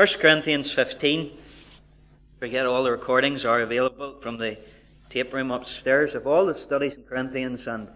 [0.00, 1.30] 1 Corinthians 15.
[2.38, 4.56] Forget all the recordings are available from the
[5.10, 7.86] tape room upstairs of all the studies in Corinthians and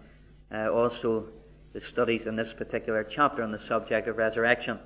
[0.53, 1.25] uh, also
[1.73, 4.77] the studies in this particular chapter on the subject of resurrection.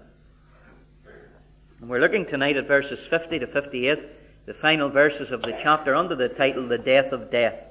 [1.82, 5.96] And we're looking tonight at verses 50 to 58, the final verses of the chapter
[5.96, 7.66] under the title The Death of Death.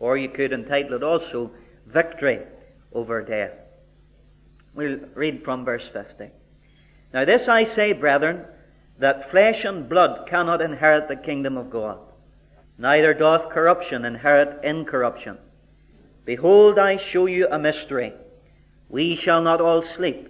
[0.00, 1.52] Or you could entitle it also
[1.86, 2.40] Victory
[2.92, 3.52] over Death.
[4.74, 6.30] We'll read from verse 50.
[7.14, 8.44] Now, this I say, brethren,
[8.98, 11.98] that flesh and blood cannot inherit the kingdom of God,
[12.78, 15.38] neither doth corruption inherit incorruption.
[16.24, 18.12] Behold, I show you a mystery.
[18.88, 20.28] We shall not all sleep,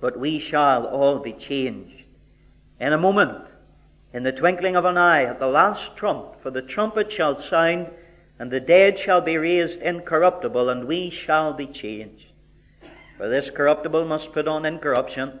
[0.00, 2.04] but we shall all be changed.
[2.80, 3.54] In a moment,
[4.12, 7.90] in the twinkling of an eye, at the last trump, for the trumpet shall sound,
[8.38, 12.32] and the dead shall be raised incorruptible, and we shall be changed.
[13.16, 15.40] For this corruptible must put on incorruption,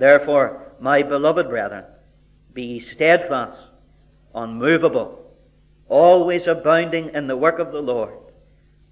[0.00, 1.84] Therefore, my beloved brethren,
[2.54, 3.68] be steadfast,
[4.34, 5.30] unmovable,
[5.90, 8.14] always abounding in the work of the Lord,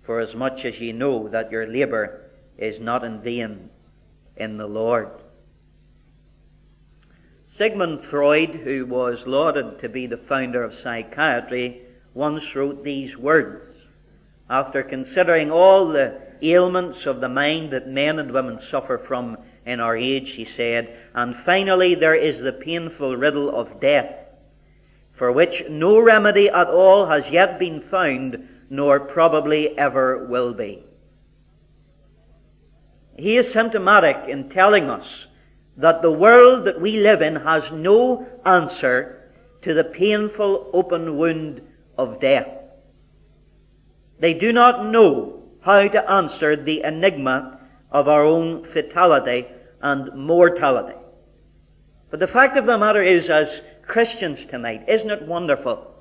[0.02, 3.70] for as much as ye know that your labour is not in vain
[4.36, 5.08] in the Lord.
[7.46, 13.86] Sigmund Freud, who was lauded to be the founder of psychiatry, once wrote these words.
[14.50, 19.80] After considering all the ailments of the mind that men and women suffer from in
[19.80, 20.96] our age, he said.
[21.14, 24.28] And finally, there is the painful riddle of death,
[25.12, 30.82] for which no remedy at all has yet been found, nor probably ever will be.
[33.18, 35.26] He is symptomatic in telling us
[35.76, 41.60] that the world that we live in has no answer to the painful open wound
[41.98, 42.48] of death.
[44.18, 49.46] They do not know how to answer the enigma of our own fatality
[49.82, 50.98] and mortality.
[52.10, 55.94] But the fact of the matter is, as Christians tonight, isn't it wonderful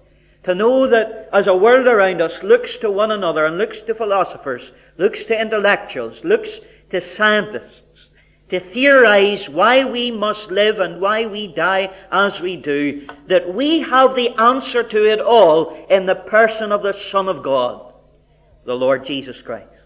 [0.44, 3.94] to know that as a world around us looks to one another and looks to
[3.94, 8.08] philosophers, looks to intellectuals, looks to scientists,
[8.48, 13.82] to theorize why we must live and why we die as we do, that we
[13.82, 17.94] have the answer to it all in the person of the Son of God,
[18.66, 19.77] the Lord Jesus Christ.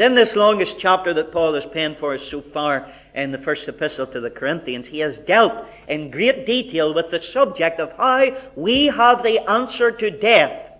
[0.00, 3.68] In this longest chapter that Paul has penned for us so far in the first
[3.68, 8.36] epistle to the Corinthians, he has dealt in great detail with the subject of how
[8.56, 10.72] we have the answer to death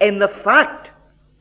[0.00, 0.90] in the fact,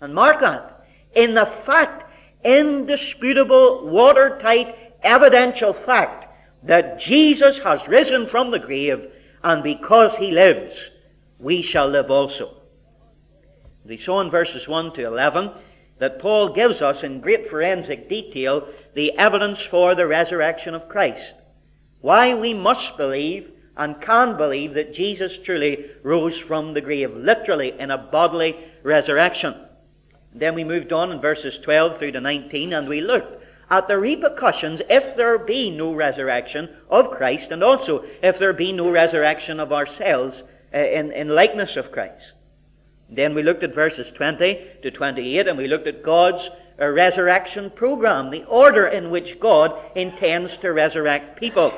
[0.02, 2.12] and mark that, in the fact,
[2.44, 6.28] indisputable, watertight, evidential fact
[6.64, 9.10] that Jesus has risen from the grave,
[9.42, 10.90] and because he lives,
[11.40, 12.58] we shall live also.
[13.86, 15.52] We saw in verses 1 to 11
[15.98, 21.34] that Paul gives us in great forensic detail the evidence for the resurrection of Christ.
[22.02, 27.78] Why we must believe and can believe that Jesus truly rose from the grave, literally
[27.80, 29.56] in a bodily resurrection.
[30.34, 33.98] Then we moved on in verses 12 through to 19 and we looked at the
[33.98, 39.60] repercussions if there be no resurrection of Christ and also if there be no resurrection
[39.60, 42.34] of ourselves uh, in, in likeness of Christ.
[43.10, 46.50] Then we looked at verses 20 to 28 and we looked at God's
[46.80, 51.72] uh, resurrection program, the order in which God intends to resurrect people.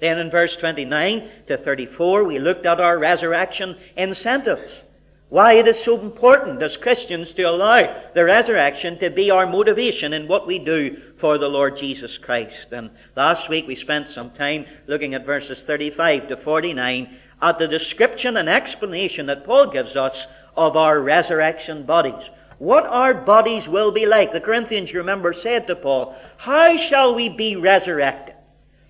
[0.00, 4.82] Then in verse 29 to 34, we looked at our resurrection incentives.
[5.28, 10.12] Why it is so important as Christians to allow the resurrection to be our motivation
[10.12, 12.66] in what we do for the Lord Jesus Christ.
[12.72, 17.68] And last week we spent some time looking at verses 35 to 49 at the
[17.68, 22.30] description and explanation that Paul gives us of our resurrection bodies.
[22.58, 24.32] What our bodies will be like.
[24.32, 28.36] The Corinthians, you remember, said to Paul, How shall we be resurrected?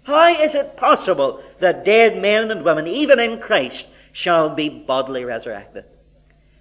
[0.05, 5.25] How is it possible that dead men and women, even in Christ, shall be bodily
[5.25, 5.85] resurrected?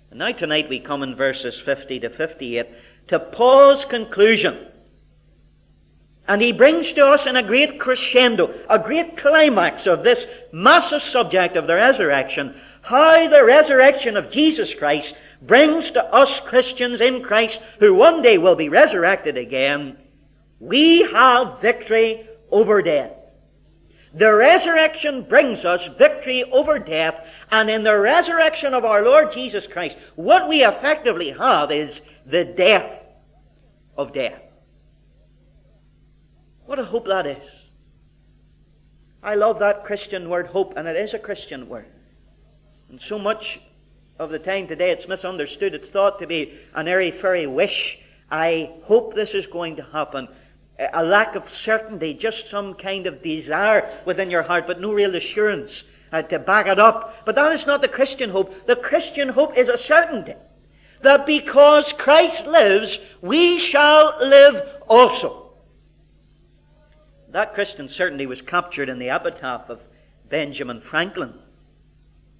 [0.10, 2.68] And now tonight we come in verses 50 to 58
[3.08, 4.68] to Paul's conclusion
[6.32, 11.02] and he brings to us in a great crescendo, a great climax of this massive
[11.02, 17.22] subject of the resurrection, how the resurrection of Jesus Christ brings to us Christians in
[17.22, 19.98] Christ who one day will be resurrected again.
[20.62, 23.12] We have victory over death.
[24.14, 29.68] The resurrection brings us victory over death, and in the resurrection of our Lord Jesus
[29.68, 33.04] Christ, what we effectively have is the death
[33.98, 34.41] of death.
[36.72, 37.44] What a hope that is.
[39.22, 41.88] I love that Christian word hope, and it is a Christian word.
[42.90, 43.60] And so much
[44.18, 45.76] of the time today it's misunderstood.
[45.76, 48.00] It's thought to be an airy fairy wish.
[48.32, 50.30] I hope this is going to happen
[50.94, 55.18] a lack of certainty, just some kind of desire within your heart, but no real
[55.18, 55.84] assurance
[56.14, 57.26] uh, to back it up.
[57.26, 58.66] But that is not the Christian hope.
[58.66, 60.36] The Christian hope is a certainty
[61.02, 65.41] that because Christ lives, we shall live also.
[67.32, 69.88] That Christian certainty was captured in the epitaph of
[70.28, 71.34] Benjamin Franklin.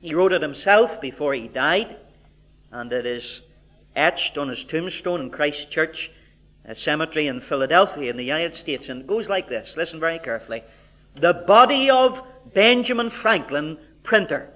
[0.02, 1.96] He wrote it himself before he died,
[2.72, 3.42] and it is
[3.96, 6.12] etched on his tombstone in Christ Church
[6.74, 9.78] cemetery in Philadelphia in the United States, and it goes like this.
[9.78, 10.64] Listen very carefully.
[11.16, 12.22] The body of
[12.54, 14.50] Benjamin Franklin, printer.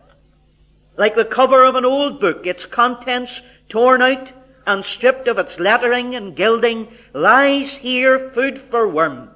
[0.97, 4.31] Like the cover of an old book, its contents torn out
[4.67, 9.34] and stripped of its lettering and gilding, lies here food for worms.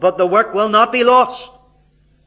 [0.00, 1.50] But the work will not be lost,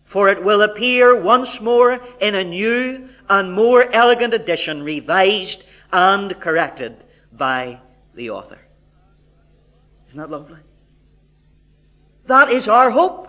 [0.05, 6.39] for it will appear once more in a new and more elegant edition, revised and
[6.39, 7.03] corrected
[7.33, 7.79] by
[8.15, 8.59] the author.
[10.07, 10.59] Isn't that lovely?
[12.27, 13.25] That is our hope.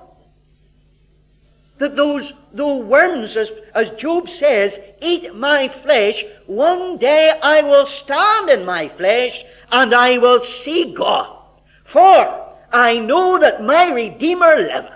[1.78, 7.86] That those, those worms, as, as Job says, eat my flesh, one day I will
[7.86, 11.40] stand in my flesh and I will see God.
[11.84, 14.92] For I know that my Redeemer liveth.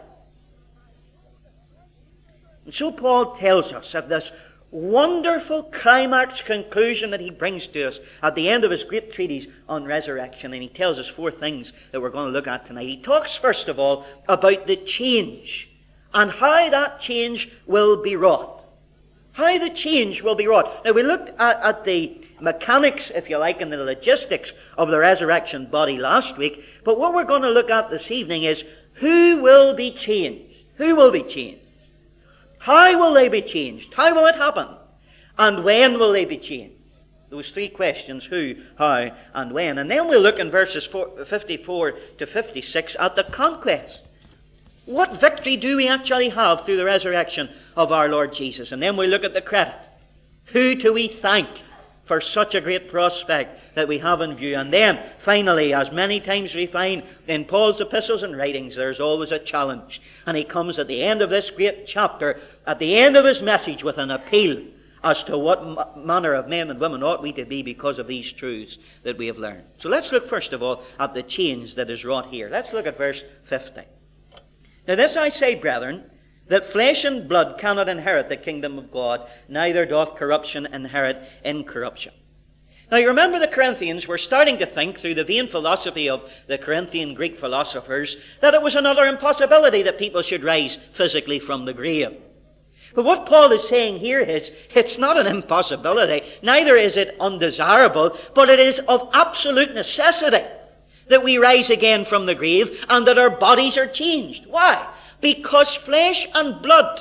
[2.64, 4.30] And so Paul tells us of this
[4.70, 9.46] wonderful climax conclusion that he brings to us at the end of his great treatise
[9.68, 10.52] on resurrection.
[10.52, 12.86] And he tells us four things that we're going to look at tonight.
[12.86, 15.68] He talks, first of all, about the change
[16.14, 18.64] and how that change will be wrought.
[19.32, 20.84] How the change will be wrought.
[20.84, 24.98] Now, we looked at, at the mechanics, if you like, and the logistics of the
[24.98, 26.64] resurrection body last week.
[26.84, 30.54] But what we're going to look at this evening is who will be changed?
[30.76, 31.64] Who will be changed?
[32.58, 33.94] How will they be changed?
[33.94, 34.68] How will it happen?
[35.38, 36.76] And when will they be changed?
[37.30, 39.78] Those three questions who, how, and when.
[39.78, 44.02] And then we'll look in verses 54 to 56 at the conquest.
[44.84, 48.72] What victory do we actually have through the resurrection of our Lord Jesus?
[48.72, 49.74] And then we look at the credit.
[50.46, 51.48] Who do we thank
[52.04, 54.56] for such a great prospect that we have in view.
[54.56, 59.30] And then, finally, as many times we find in Paul's epistles and writings, there's always
[59.30, 60.02] a challenge.
[60.26, 63.40] And he comes at the end of this great chapter, at the end of his
[63.40, 64.62] message, with an appeal
[65.04, 68.32] as to what manner of men and women ought we to be because of these
[68.32, 69.64] truths that we have learned.
[69.78, 72.48] So let's look first of all at the change that is wrought here.
[72.48, 73.82] Let's look at verse 50.
[74.86, 76.04] Now, this I say, brethren,
[76.52, 82.12] that flesh and blood cannot inherit the kingdom of God, neither doth corruption inherit incorruption.
[82.90, 86.58] Now you remember the Corinthians were starting to think through the vain philosophy of the
[86.58, 91.72] Corinthian Greek philosophers that it was another impossibility that people should rise physically from the
[91.72, 92.20] grave.
[92.94, 98.18] But what Paul is saying here is, it's not an impossibility, neither is it undesirable,
[98.34, 100.44] but it is of absolute necessity
[101.08, 104.44] that we rise again from the grave and that our bodies are changed.
[104.46, 104.86] Why?
[105.22, 107.00] Because flesh and blood,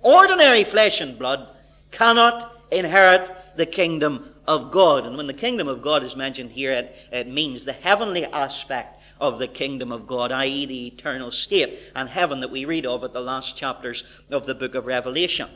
[0.00, 1.46] ordinary flesh and blood,
[1.92, 5.06] cannot inherit the kingdom of God.
[5.06, 9.00] And when the kingdom of God is mentioned here, it, it means the heavenly aspect
[9.20, 13.04] of the kingdom of God, i.e., the eternal state and heaven that we read of
[13.04, 15.48] at the last chapters of the book of Revelation.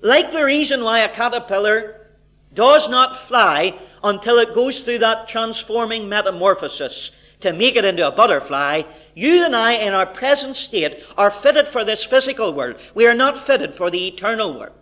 [0.00, 2.06] Like the reason why a caterpillar
[2.54, 7.10] does not fly until it goes through that transforming metamorphosis
[7.40, 8.82] to make it into a butterfly,
[9.14, 12.76] you and I, in our present state, are fitted for this physical world.
[12.94, 14.74] We are not fitted for the eternal world.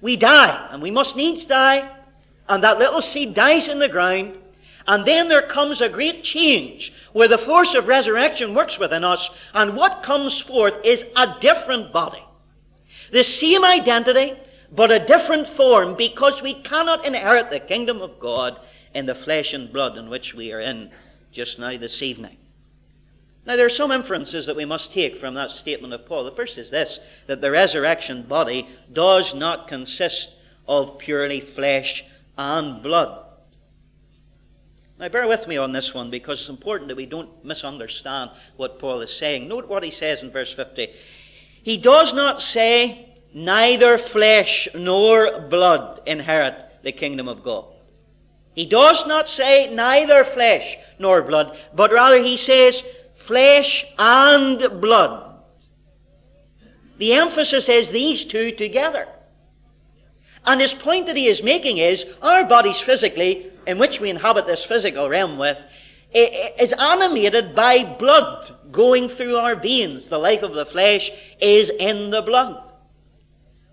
[0.00, 1.90] We die, and we must needs die,
[2.48, 4.38] and that little seed dies in the ground,
[4.86, 9.30] and then there comes a great change where the force of resurrection works within us,
[9.54, 12.22] and what comes forth is a different body.
[13.10, 14.34] The same identity,
[14.72, 18.60] but a different form, because we cannot inherit the kingdom of God
[18.94, 20.90] in the flesh and blood in which we are in
[21.32, 22.36] just now this evening.
[23.46, 26.24] Now, there are some inferences that we must take from that statement of Paul.
[26.24, 30.30] The first is this that the resurrection body does not consist
[30.66, 32.04] of purely flesh
[32.36, 33.24] and blood.
[34.98, 38.78] Now, bear with me on this one because it's important that we don't misunderstand what
[38.78, 39.48] Paul is saying.
[39.48, 40.92] Note what he says in verse 50.
[41.62, 47.64] He does not say, neither flesh nor blood inherit the kingdom of God.
[48.58, 52.82] He does not say neither flesh nor blood, but rather he says
[53.14, 55.36] flesh and blood
[56.98, 59.06] The emphasis is these two together.
[60.44, 64.48] And his point that he is making is our bodies physically, in which we inhabit
[64.48, 65.62] this physical realm with,
[66.12, 70.08] is animated by blood going through our veins.
[70.08, 72.60] The life of the flesh is in the blood.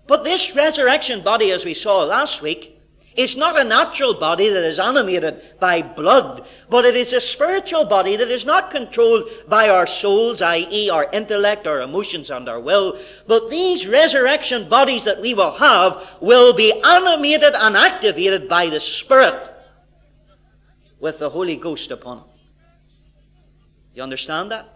[0.06, 2.75] But this resurrection body, as we saw last week,
[3.16, 7.84] is not a natural body that is animated by blood, but it is a spiritual
[7.84, 12.60] body that is not controlled by our souls, i.e., our intellect, our emotions, and our
[12.60, 12.98] will.
[13.26, 18.80] But these resurrection bodies that we will have will be animated and activated by the
[18.80, 19.42] Spirit
[21.00, 22.26] with the Holy Ghost upon them.
[23.94, 24.68] You understand that?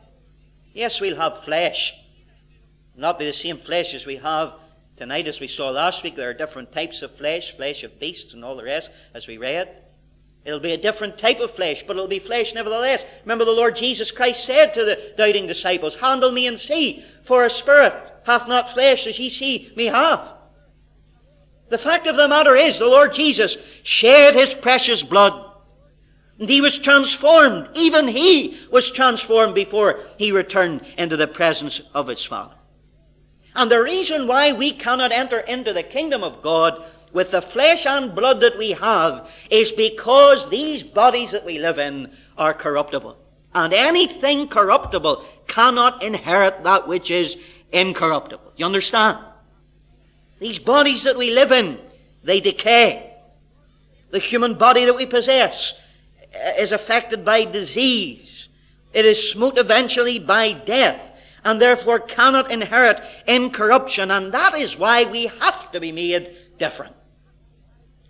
[0.72, 1.94] Yes, we'll have flesh.
[2.96, 4.54] Not be the same flesh as we have
[5.00, 8.34] Tonight, as we saw last week, there are different types of flesh, flesh of beasts
[8.34, 9.66] and all the rest, as we read.
[10.44, 13.02] It'll be a different type of flesh, but it'll be flesh nevertheless.
[13.22, 17.46] Remember the Lord Jesus Christ said to the doubting disciples, Handle me and see, for
[17.46, 17.94] a spirit
[18.26, 20.34] hath not flesh as ye see me have.
[21.70, 25.50] The fact of the matter is, the Lord Jesus shed his precious blood.
[26.38, 27.70] And he was transformed.
[27.72, 32.56] Even he was transformed before he returned into the presence of his Father.
[33.54, 37.86] And the reason why we cannot enter into the kingdom of God with the flesh
[37.86, 43.16] and blood that we have is because these bodies that we live in are corruptible.
[43.54, 47.36] And anything corruptible cannot inherit that which is
[47.72, 48.52] incorruptible.
[48.56, 49.18] You understand?
[50.38, 51.78] These bodies that we live in,
[52.22, 53.12] they decay.
[54.10, 55.74] The human body that we possess
[56.32, 58.48] eh, is affected by disease.
[58.92, 61.09] It is smote eventually by death
[61.44, 64.10] and therefore cannot inherit incorruption.
[64.10, 66.94] And that is why we have to be made different.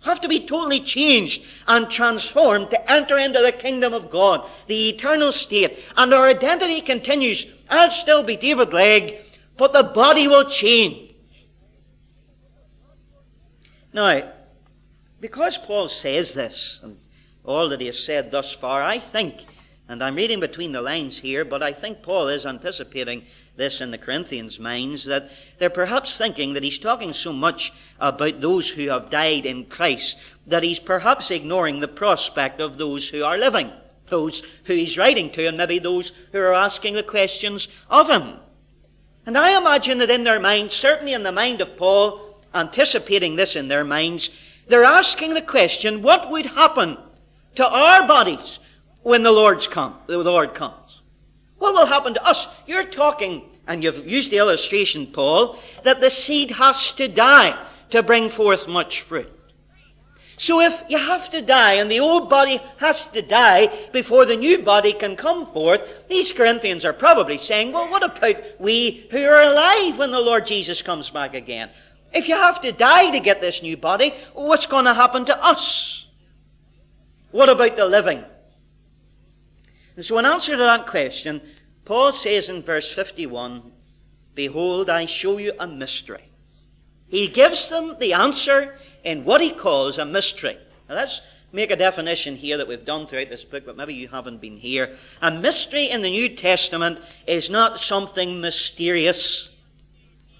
[0.01, 4.89] Have to be totally changed and transformed to enter into the kingdom of God, the
[4.89, 5.79] eternal state.
[5.95, 7.45] And our identity continues.
[7.69, 9.23] I'll still be David Legge,
[9.57, 11.13] but the body will change.
[13.93, 14.31] Now,
[15.19, 16.97] because Paul says this, and
[17.43, 19.45] all that he has said thus far, I think
[19.91, 23.25] and I'm reading between the lines here, but I think Paul is anticipating
[23.57, 25.29] this in the Corinthians' minds that
[25.59, 30.17] they're perhaps thinking that he's talking so much about those who have died in Christ
[30.47, 33.69] that he's perhaps ignoring the prospect of those who are living,
[34.07, 38.35] those who he's writing to, and maybe those who are asking the questions of him.
[39.25, 43.57] And I imagine that in their minds, certainly in the mind of Paul, anticipating this
[43.57, 44.29] in their minds,
[44.69, 46.97] they're asking the question what would happen
[47.55, 48.59] to our bodies
[49.03, 51.01] when the Lord's come, the Lord comes.
[51.57, 52.47] What will happen to us?
[52.65, 57.57] You're talking, and you've used the illustration, Paul, that the seed has to die
[57.91, 59.31] to bring forth much fruit.
[60.37, 64.35] So if you have to die and the old body has to die before the
[64.35, 69.23] new body can come forth, these Corinthians are probably saying, well, what about we who
[69.23, 71.69] are alive when the Lord Jesus comes back again?
[72.11, 75.45] If you have to die to get this new body, what's going to happen to
[75.45, 76.07] us?
[77.29, 78.23] What about the living?
[80.01, 81.41] So, in answer to that question,
[81.85, 83.71] Paul says in verse 51
[84.33, 86.23] Behold, I show you a mystery.
[87.07, 90.57] He gives them the answer in what he calls a mystery.
[90.87, 94.07] Now, let's make a definition here that we've done throughout this book, but maybe you
[94.07, 94.95] haven't been here.
[95.21, 99.49] A mystery in the New Testament is not something mysterious.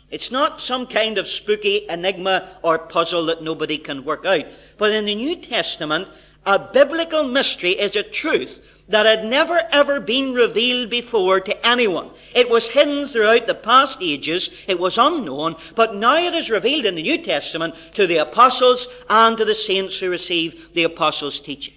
[0.10, 4.46] It's not some kind of spooky enigma or puzzle that nobody can work out.
[4.78, 6.08] But in the New Testament,
[6.46, 8.62] a biblical mystery is a truth
[8.92, 12.12] that had never ever been revealed before to anyone.
[12.36, 14.50] It was hidden throughout the past ages.
[14.68, 18.88] It was unknown, but now it is revealed in the New Testament to the apostles
[19.10, 21.74] and to the saints who receive the apostles' teaching.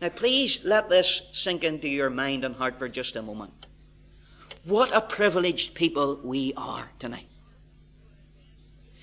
[0.00, 3.66] Now, please let this sink into your mind and heart for just a moment.
[4.64, 7.28] What a privileged people we are tonight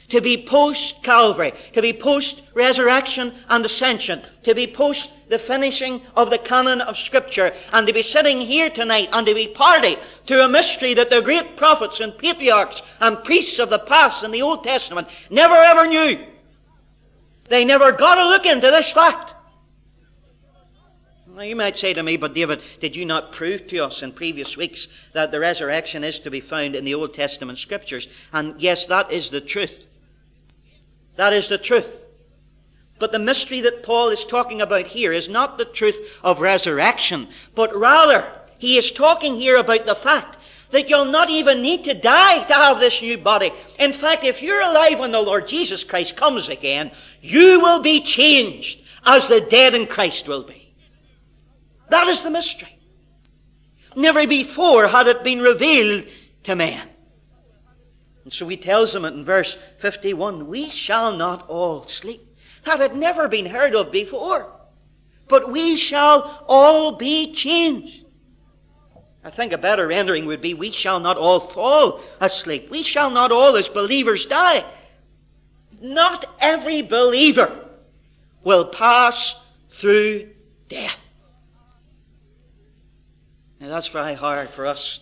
[0.10, 6.02] to be post Calvary, to be post resurrection and ascension, to be post the finishing
[6.16, 9.98] of the canon of Scripture, and to be sitting here tonight and to be party
[10.28, 14.32] to a mystery that the great prophets and patriarchs and priests of the past in
[14.32, 16.24] the Old Testament never ever knew.
[17.46, 19.36] They never got a look into this fact.
[21.28, 24.14] Now, you might say to me, but David, did you not prove to us in
[24.14, 28.08] previous weeks that the resurrection is to be found in the Old Testament scriptures?
[28.32, 29.84] And yes, that is the truth.
[31.16, 32.06] That is the truth.
[32.98, 37.28] But the mystery that Paul is talking about here is not the truth of resurrection,
[37.54, 38.26] but rather
[38.58, 40.38] he is talking here about the fact
[40.72, 43.52] that you'll not even need to die to have this new body.
[43.80, 46.92] In fact, if you're alive when the Lord Jesus Christ comes again,
[47.22, 50.74] you will be changed as the dead in Christ will be.
[51.90, 52.80] That is the mystery.
[53.96, 56.06] Never before had it been revealed
[56.44, 56.90] to man.
[58.26, 62.36] And so he tells them in verse 51 We shall not all sleep.
[62.66, 64.52] That had never been heard of before.
[65.28, 68.06] But we shall all be changed.
[69.24, 72.70] I think a better rendering would be we shall not all fall asleep.
[72.70, 74.66] We shall not all as believers die.
[75.80, 77.70] Not every believer
[78.44, 79.36] will pass
[79.72, 80.30] through
[80.70, 81.04] death.
[83.60, 85.00] Now that's very hard for us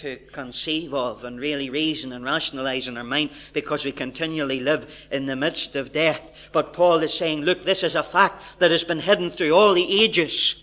[0.00, 4.90] to conceive of and really reason and rationalize in our mind because we continually live
[5.10, 6.22] in the midst of death.
[6.52, 9.74] But Paul is saying, look, this is a fact that has been hidden through all
[9.74, 10.54] the ages.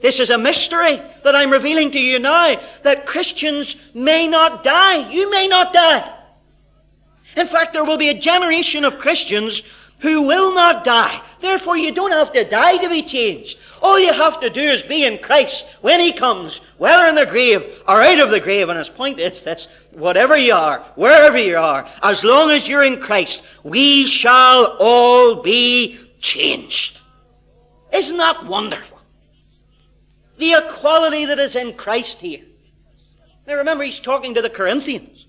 [0.00, 5.10] This is a mystery that I'm revealing to you now that Christians may not die.
[5.10, 6.10] You may not die.
[7.36, 9.62] In fact, there will be a generation of Christians
[10.04, 11.22] who will not die.
[11.40, 13.58] Therefore, you don't have to die to be changed.
[13.80, 17.24] All you have to do is be in Christ when He comes, whether in the
[17.24, 18.68] grave or out of the grave.
[18.68, 22.84] And his point is this whatever you are, wherever you are, as long as you're
[22.84, 27.00] in Christ, we shall all be changed.
[27.90, 29.00] Isn't that wonderful?
[30.36, 32.44] The equality that is in Christ here.
[33.46, 35.24] Now remember, he's talking to the Corinthians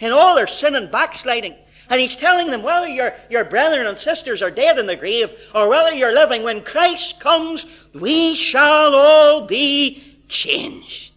[0.00, 1.54] in all their sin and backsliding.
[1.90, 5.32] And he's telling them whether your, your brethren and sisters are dead in the grave
[5.54, 7.64] or whether you're living, when Christ comes,
[7.94, 11.12] we shall all be changed.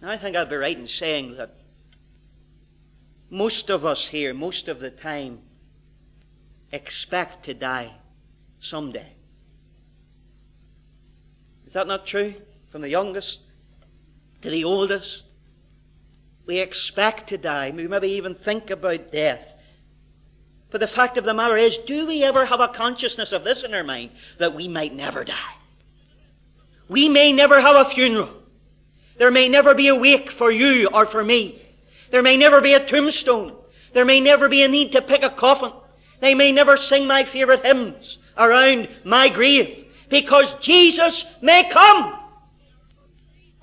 [0.00, 1.54] Now, I think I'd be right in saying that
[3.30, 5.40] most of us here, most of the time,
[6.72, 7.92] expect to die
[8.60, 9.12] someday.
[11.66, 12.34] Is that not true?
[12.70, 13.40] From the youngest
[14.42, 15.24] to the oldest,
[16.46, 17.70] we expect to die.
[17.70, 19.54] We maybe even think about death.
[20.70, 23.62] But the fact of the matter is, do we ever have a consciousness of this
[23.62, 25.54] in our mind that we might never die?
[26.88, 28.30] We may never have a funeral.
[29.18, 31.60] There may never be a wake for you or for me.
[32.10, 33.54] There may never be a tombstone.
[33.92, 35.72] There may never be a need to pick a coffin.
[36.20, 42.18] They may never sing my favorite hymns around my grave because Jesus may come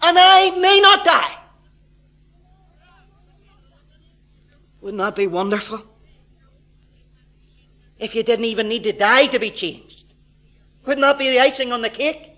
[0.01, 1.36] and I may not die.
[4.81, 5.83] Wouldn't that be wonderful?
[7.99, 10.05] If you didn't even need to die to be changed.
[10.85, 12.31] Wouldn't that be the icing on the cake?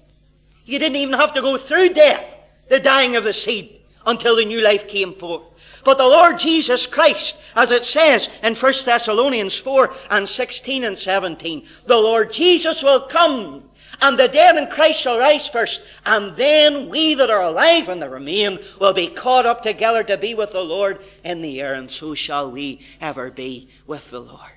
[0.66, 2.24] You didn't even have to go through death,
[2.70, 5.44] the dying of the seed, until the new life came forth.
[5.84, 10.98] But the Lord Jesus Christ, as it says in 1 Thessalonians 4 and 16 and
[10.98, 13.69] 17, the Lord Jesus will come
[14.02, 18.02] and the dead in Christ shall rise first, and then we that are alive and
[18.02, 21.74] that remain will be caught up together to be with the Lord in the air,
[21.74, 24.52] and so shall we ever be with the Lord.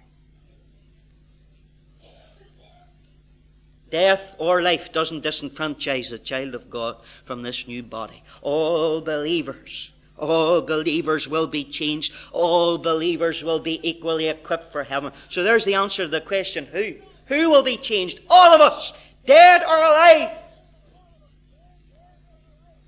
[3.91, 8.23] Death or life doesn't disenfranchise the child of God from this new body.
[8.41, 12.15] All believers, all believers will be changed.
[12.33, 15.13] All believers will be equally equipped for heaven.
[15.29, 16.95] So there's the answer to the question who?
[17.27, 18.21] Who will be changed?
[18.31, 20.31] All of us dead or alive.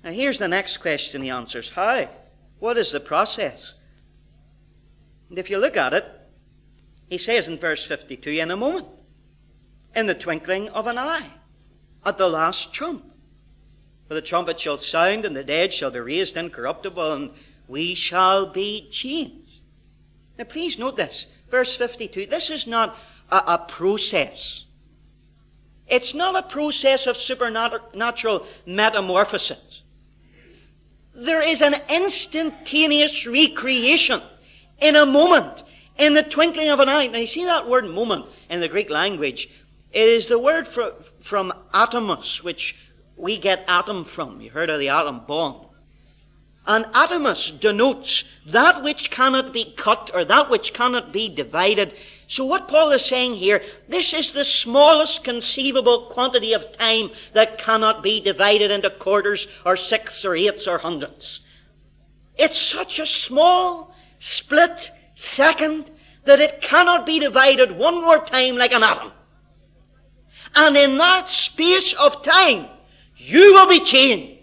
[0.03, 2.07] Now, here's the next question he answers How?
[2.59, 3.73] What is the process?
[5.29, 6.05] And if you look at it,
[7.09, 8.87] he says in verse 52 in a moment,
[9.95, 11.31] in the twinkling of an eye,
[12.05, 13.03] at the last trump.
[14.07, 17.31] For the trumpet shall sound, and the dead shall be raised incorruptible, and
[17.67, 19.61] we shall be changed.
[20.37, 21.27] Now, please note this.
[21.49, 22.27] Verse 52.
[22.27, 22.97] This is not
[23.31, 24.65] a, a process.
[25.87, 29.81] It's not a process of supernatural metamorphosis.
[31.13, 34.21] There is an instantaneous recreation
[34.79, 35.63] in a moment,
[35.97, 37.07] in the twinkling of an eye.
[37.07, 39.49] Now, you see that word moment in the Greek language?
[39.91, 42.75] It is the word for, from atomos, which
[43.15, 44.41] we get atom from.
[44.41, 45.67] You heard of the atom bomb.
[46.67, 51.93] And atomos denotes that which cannot be cut or that which cannot be divided
[52.27, 57.59] so what Paul is saying here, this is the smallest conceivable quantity of time that
[57.59, 61.41] cannot be divided into quarters or sixths or eighths or hundredths.
[62.37, 65.91] It's such a small split second
[66.25, 69.11] that it cannot be divided one more time like an atom.
[70.55, 72.67] And in that space of time,
[73.17, 74.39] you will be changed.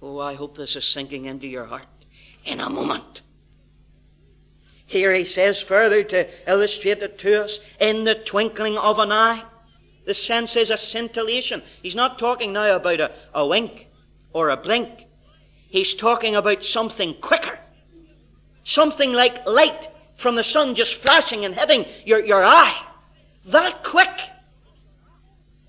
[0.00, 1.86] Oh, I hope this is sinking into your heart
[2.44, 3.22] in a moment.
[4.86, 9.42] Here he says further to illustrate it to us in the twinkling of an eye.
[10.04, 11.62] The sense is a scintillation.
[11.82, 13.88] He's not talking now about a, a wink
[14.32, 15.06] or a blink.
[15.68, 17.58] He's talking about something quicker.
[18.62, 22.80] Something like light from the sun just flashing and hitting your, your eye.
[23.46, 24.20] That quick.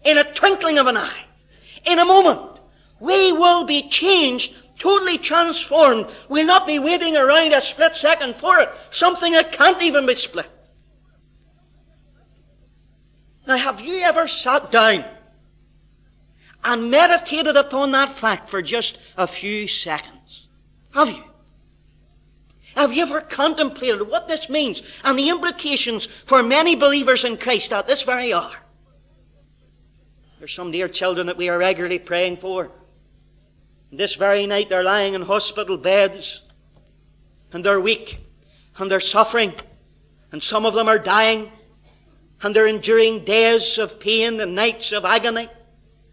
[0.05, 1.25] In a twinkling of an eye.
[1.85, 2.59] In a moment.
[2.99, 8.59] We will be changed totally transformed, we'll not be waiting around a split second for
[8.59, 8.69] it.
[8.91, 10.49] Something that can't even be split.
[13.47, 15.05] Now, have you ever sat down
[16.63, 20.47] and meditated upon that fact for just a few seconds?
[20.93, 21.23] Have you?
[22.75, 27.73] Have you ever contemplated what this means and the implications for many believers in Christ
[27.73, 28.55] at this very hour?
[30.37, 32.69] There's some dear children that we are regularly praying for.
[33.91, 36.41] This very night they're lying in hospital beds
[37.53, 38.19] and they're weak
[38.77, 39.53] and they're suffering
[40.31, 41.51] and some of them are dying
[42.43, 45.49] and they're enduring days of pain and nights of agony.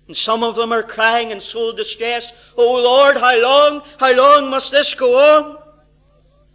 [0.06, 4.50] And some of them are crying in soul distress, Oh Lord, how long, how long
[4.50, 5.58] must this go on?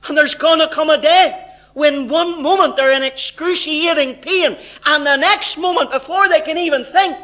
[0.08, 5.16] And there's gonna come a day when one moment they're in excruciating pain, and the
[5.16, 7.18] next moment, before they can even think,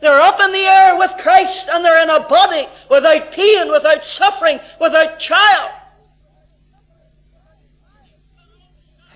[0.00, 4.04] they're up in the air with Christ and they're in a body without pain, without
[4.04, 5.72] suffering, without trial.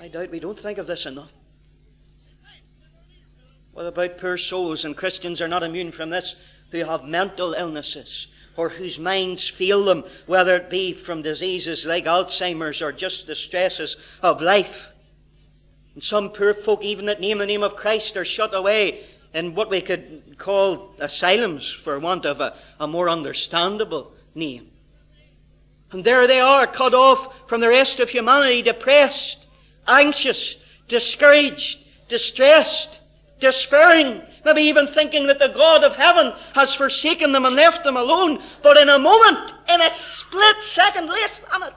[0.01, 1.33] I doubt we don't think of this enough.
[3.73, 6.37] What about poor souls, and Christians are not immune from this,
[6.71, 12.05] who have mental illnesses, or whose minds fail them, whether it be from diseases like
[12.05, 14.93] Alzheimer's or just the stresses of life.
[15.95, 19.55] And some poor folk, even that name the name of Christ, are shut away in
[19.55, 24.71] what we could call asylums, for want of a, a more understandable name.
[25.91, 29.47] And there they are, cut off from the rest of humanity, depressed,
[29.87, 30.57] anxious,
[30.89, 33.01] discouraged, distressed,
[33.41, 37.97] despairing, maybe even thinking that the God of heaven has forsaken them and left them
[37.97, 38.41] alone.
[38.63, 41.75] But in a moment, in a split second, less on it,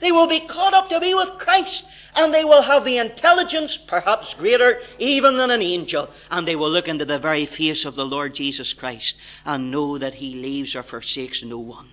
[0.00, 1.86] they will be caught up to be with Christ
[2.16, 6.70] and they will have the intelligence, perhaps greater even than an angel, and they will
[6.70, 10.74] look into the very face of the Lord Jesus Christ and know that he leaves
[10.74, 11.90] or forsakes no one.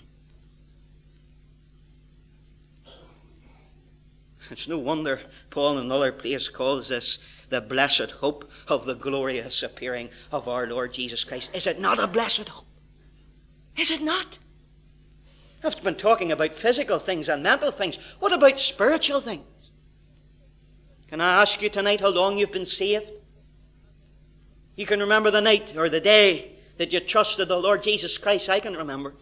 [4.49, 9.63] It's no wonder Paul in another place calls this the blessed hope of the glorious
[9.63, 11.55] appearing of our Lord Jesus Christ.
[11.55, 12.65] Is it not a blessed hope?
[13.77, 14.37] Is it not?
[15.63, 17.97] I've been talking about physical things and mental things.
[18.19, 19.45] What about spiritual things?
[21.07, 23.11] Can I ask you tonight how long you've been saved?
[24.75, 28.49] You can remember the night or the day that you trusted the Lord Jesus Christ.
[28.49, 29.13] I can remember.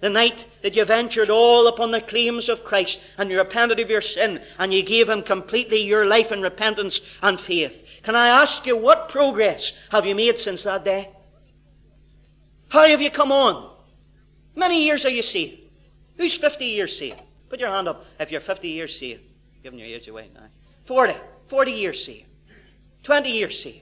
[0.00, 3.90] The night that you ventured all upon the claims of Christ and you repented of
[3.90, 8.00] your sin and you gave Him completely your life in repentance and faith.
[8.02, 11.10] Can I ask you what progress have you made since that day?
[12.70, 13.70] How have you come on?
[14.60, 15.58] Many years are you saved?
[16.18, 17.18] Who's 50 years saved?
[17.48, 19.22] Put your hand up if you're 50 years saved.
[19.62, 20.48] Giving your age away now.
[20.84, 21.14] 40.
[21.46, 22.26] 40 years saved.
[23.02, 23.80] 20 years saved.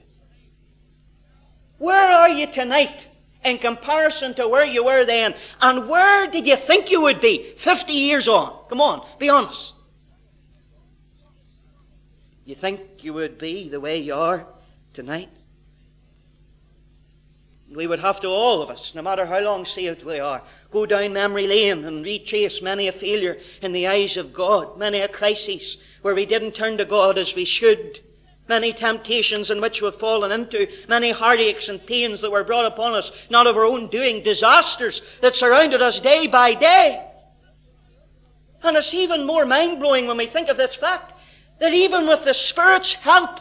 [1.79, 3.07] Where are you tonight?
[3.45, 5.33] in comparison to where you were then.
[5.61, 8.53] And where did you think you would be 50 years on?
[8.67, 9.73] Come on, be honest.
[12.43, 14.45] You think you would be the way you are
[14.93, 15.29] tonight?
[17.75, 20.85] We would have to, all of us, no matter how long saved we are, go
[20.85, 25.07] down memory lane and retrace many a failure in the eyes of God, many a
[25.07, 27.99] crisis where we didn't turn to God as we should
[28.49, 32.93] many temptations in which we've fallen into, many heartaches and pains that were brought upon
[32.93, 37.05] us, not of our own doing, disasters that surrounded us day by day.
[38.63, 41.13] And it's even more mind blowing when we think of this fact
[41.59, 43.39] that even with the Spirit's help,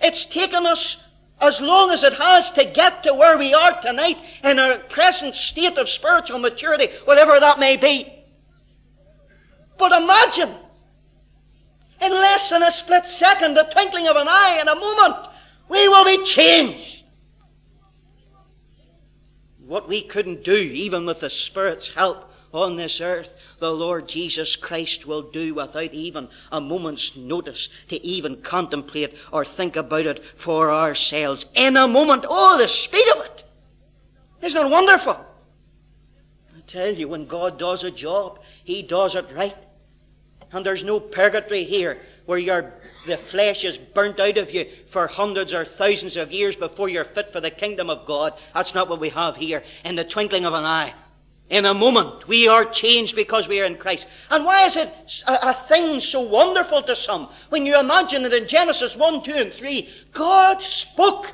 [0.00, 1.04] it's taken us
[1.42, 5.34] as long as it has to get to where we are tonight in our present
[5.34, 8.10] state of spiritual maturity, whatever that may be.
[9.76, 10.54] But imagine
[12.00, 15.28] in less than a split second, the twinkling of an eye, in a moment,
[15.68, 17.02] we will be changed.
[19.66, 24.56] What we couldn't do, even with the Spirit's help on this earth, the Lord Jesus
[24.56, 30.24] Christ will do without even a moment's notice to even contemplate or think about it
[30.24, 31.46] for ourselves.
[31.54, 33.44] In a moment, oh, the speed of it!
[34.42, 35.14] Isn't it wonderful?
[35.14, 39.56] I tell you, when God does a job, He does it right.
[40.52, 42.74] And there's no purgatory here where your,
[43.06, 47.04] the flesh is burnt out of you for hundreds or thousands of years before you're
[47.04, 48.34] fit for the kingdom of God.
[48.52, 49.62] That's not what we have here.
[49.84, 50.92] In the twinkling of an eye.
[51.52, 54.08] In a moment, we are changed because we are in Christ.
[54.30, 54.88] And why is it
[55.28, 59.32] a, a, thing so wonderful to some when you imagine that in Genesis 1, 2,
[59.34, 61.30] and 3, God spoke?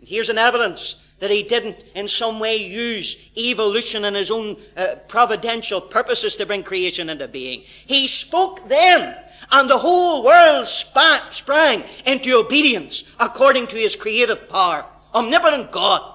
[0.00, 4.96] Here's an evidence that he didn't in some way use evolution and his own uh,
[5.06, 7.62] providential purposes to bring creation into being.
[7.86, 9.16] He spoke then,
[9.52, 14.84] and the whole world spat, sprang into obedience according to his creative power.
[15.14, 16.13] Omnipotent God.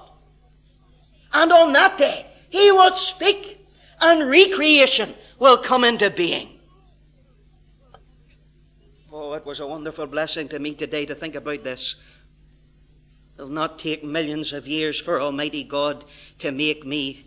[1.32, 3.66] And on that day, he will speak
[4.00, 6.48] and recreation will come into being.
[9.12, 11.96] Oh, it was a wonderful blessing to me today to think about this.
[13.36, 16.04] It'll not take millions of years for Almighty God
[16.40, 17.24] to make me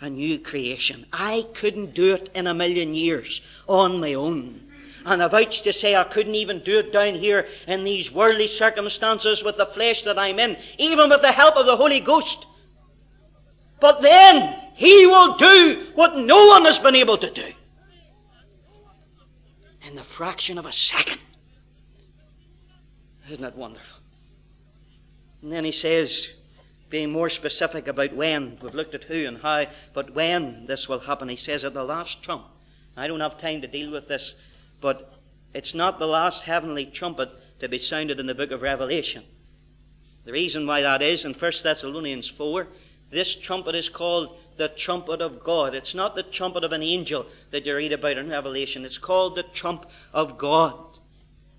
[0.00, 1.06] a new creation.
[1.12, 4.60] I couldn't do it in a million years on my own.
[5.04, 8.46] And I vouch to say I couldn't even do it down here in these worldly
[8.46, 12.46] circumstances with the flesh that I'm in, even with the help of the Holy Ghost.
[13.80, 17.52] But then He will do what no one has been able to do
[19.86, 21.20] in the fraction of a second.
[23.28, 23.98] Isn't that wonderful?
[25.42, 26.28] And then He says,
[26.90, 30.98] being more specific about when, we've looked at who and how, but when this will
[30.98, 32.46] happen, He says at the last trump.
[32.96, 34.34] I don't have time to deal with this,
[34.80, 35.14] but
[35.54, 39.22] it's not the last heavenly trumpet to be sounded in the book of Revelation.
[40.24, 42.68] The reason why that is in 1 Thessalonians 4
[43.10, 45.74] this trumpet is called the trumpet of God.
[45.74, 48.84] It's not the trumpet of an angel that you read about in Revelation.
[48.84, 50.74] It's called the trump of God.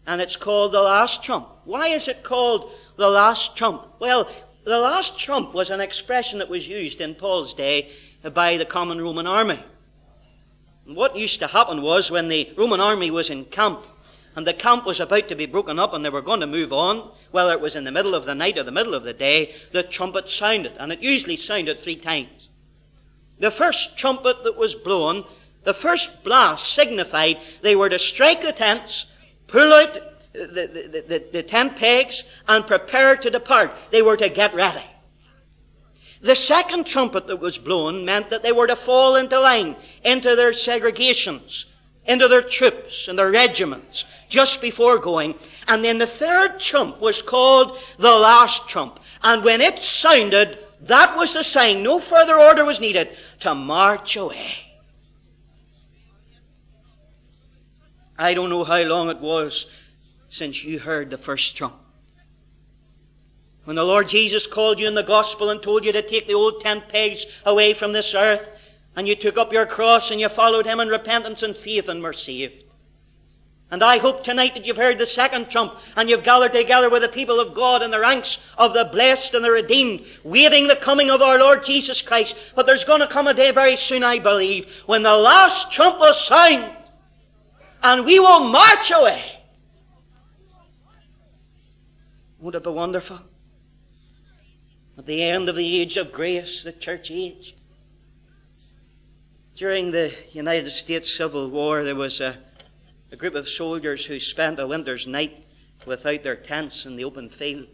[0.08, 1.48] And it's called the last trump.
[1.66, 3.88] Why is it called the last trump?
[4.00, 4.30] Well,
[4.64, 7.92] the last trump was an expression that was used in Paul's day
[8.34, 9.64] by the common Roman army.
[10.86, 13.84] What used to happen was when the Roman army was in camp
[14.36, 16.72] and the camp was about to be broken up and they were going to move
[16.72, 19.14] on, whether it was in the middle of the night or the middle of the
[19.14, 22.50] day, the trumpet sounded, and it usually sounded three times.
[23.40, 25.26] The first trumpet that was blown,
[25.64, 29.06] the first blast signified they were to strike the tents,
[29.48, 30.00] pull out
[30.34, 33.74] the, the, the, the tent pegs, and prepare to depart.
[33.92, 34.86] They were to get ready.
[36.22, 40.36] The second trumpet that was blown meant that they were to fall into line, into
[40.36, 41.66] their segregations,
[42.06, 45.36] into their troops and their regiments just before going.
[45.68, 49.00] And then the third trump was called the last trump.
[49.22, 54.16] And when it sounded, that was the sign, no further order was needed, to march
[54.16, 54.56] away.
[58.18, 59.68] I don't know how long it was
[60.30, 61.76] since you heard the first trump.
[63.66, 66.34] When the Lord Jesus called you in the gospel and told you to take the
[66.34, 68.52] old tent pegs away from this earth,
[68.96, 72.02] and you took up your cross and you followed him in repentance and faith and
[72.02, 72.64] were saved.
[73.72, 77.04] And I hope tonight that you've heard the second trump and you've gathered together with
[77.04, 80.76] the people of God in the ranks of the blessed and the redeemed, waiting the
[80.76, 82.38] coming of our Lord Jesus Christ.
[82.54, 86.00] But there's going to come a day very soon, I believe, when the last trump
[86.00, 86.70] will sound
[87.82, 89.24] and we will march away.
[92.40, 93.20] Won't it be wonderful?
[94.98, 97.56] At the end of the age of grace, the church age,
[99.56, 102.38] during the United States Civil War, there was a,
[103.12, 105.46] a group of soldiers who spent a winter's night
[105.86, 107.68] without their tents in the open field.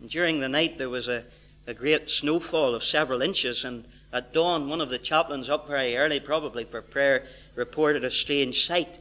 [0.00, 1.24] And during the night, there was a,
[1.66, 5.96] a great snowfall of several inches, and at dawn, one of the chaplains up very
[5.96, 8.98] early, probably for prayer, reported a strange sight.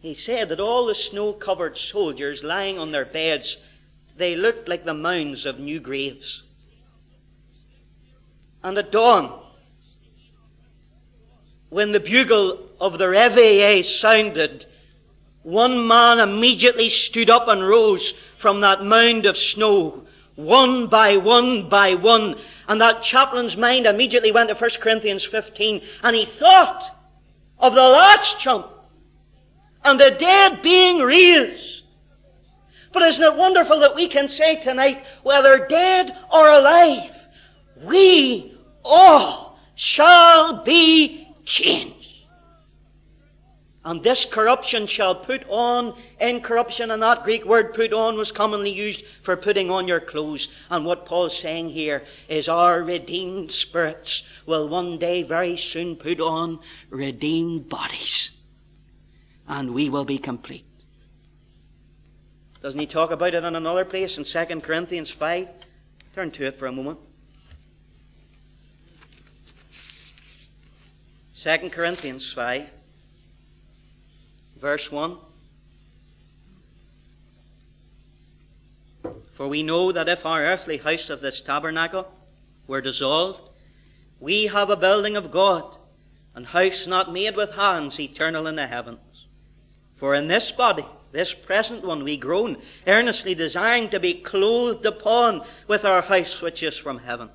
[0.00, 3.58] He said that all the snow covered soldiers lying on their beds,
[4.16, 6.42] they looked like the mounds of new graves.
[8.62, 9.40] And at dawn,
[11.68, 14.66] when the bugle of the Reveille sounded,
[15.42, 20.04] one man immediately stood up and rose from that mound of snow,
[20.36, 22.36] one by one by one.
[22.68, 26.94] And that chaplain's mind immediately went to 1 Corinthians 15, and he thought
[27.58, 28.68] of the last trump
[29.84, 31.84] and the dead being raised.
[32.92, 37.28] But isn't it wonderful that we can say tonight, whether dead or alive,
[37.82, 41.97] we all shall be change.
[43.88, 48.70] And this corruption shall put on incorruption, and that Greek word put on was commonly
[48.70, 50.48] used for putting on your clothes.
[50.68, 56.20] And what Paul's saying here is our redeemed spirits will one day very soon put
[56.20, 56.58] on
[56.90, 58.32] redeemed bodies.
[59.48, 60.66] And we will be complete.
[62.60, 65.48] Doesn't he talk about it in another place in 2 Corinthians 5?
[66.14, 66.98] Turn to it for a moment.
[71.40, 72.68] 2 Corinthians 5,
[74.60, 75.16] verse 1.
[79.34, 82.12] For we know that if our earthly house of this tabernacle
[82.66, 83.48] were dissolved,
[84.20, 85.76] we have a building of God,
[86.34, 89.26] an house not made with hands, eternal in the heavens.
[89.94, 95.42] For in this body, this present one, we groan, earnestly desiring to be clothed upon
[95.66, 97.30] with our house which is from heaven.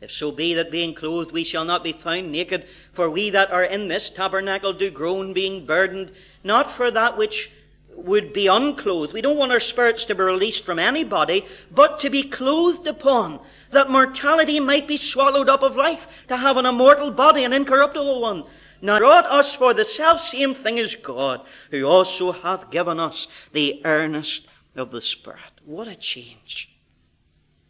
[0.00, 3.50] If so be that being clothed we shall not be found naked, for we that
[3.50, 6.12] are in this tabernacle do groan, being burdened,
[6.44, 7.50] not for that which
[7.90, 9.12] would be unclothed.
[9.12, 12.86] We don't want our spirits to be released from any body, but to be clothed
[12.86, 13.40] upon,
[13.72, 18.20] that mortality might be swallowed up of life, to have an immortal body, an incorruptible
[18.20, 18.44] one.
[18.80, 23.26] Now brought us for the self same thing as God, who also hath given us
[23.52, 25.40] the earnest of the Spirit.
[25.64, 26.70] What a change.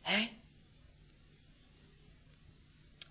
[0.06, 0.26] Eh?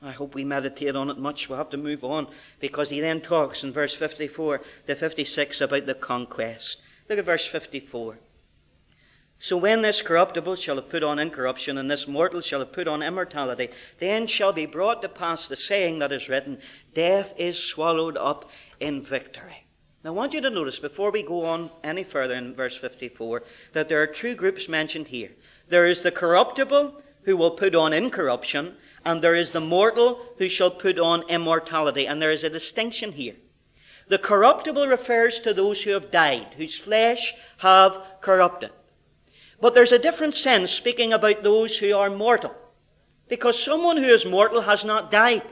[0.01, 1.49] I hope we meditate on it much.
[1.49, 2.27] We'll have to move on
[2.59, 6.77] because he then talks in verse 54 to 56 about the conquest.
[7.09, 8.19] Look at verse 54.
[9.39, 12.87] So when this corruptible shall have put on incorruption, and this mortal shall have put
[12.87, 16.59] on immortality, then shall be brought to pass the saying that is written,
[16.95, 19.67] Death is swallowed up in victory.
[20.03, 23.43] Now I want you to notice, before we go on any further in verse 54,
[23.73, 25.31] that there are two groups mentioned here.
[25.69, 28.75] There is the corruptible who will put on incorruption,
[29.07, 32.05] and there is the mortal who shall put on immortality.
[32.05, 33.35] And there is a distinction here.
[34.09, 38.71] The corruptible refers to those who have died, whose flesh have corrupted.
[39.61, 42.53] But there's a different sense speaking about those who are mortal.
[43.29, 45.43] Because someone who is mortal has not died.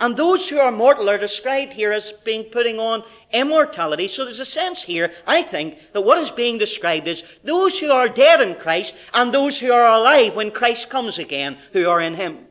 [0.00, 4.08] And those who are mortal are described here as being putting on immortality.
[4.08, 7.90] So there's a sense here, I think, that what is being described is those who
[7.90, 12.00] are dead in Christ and those who are alive when Christ comes again, who are
[12.00, 12.45] in Him.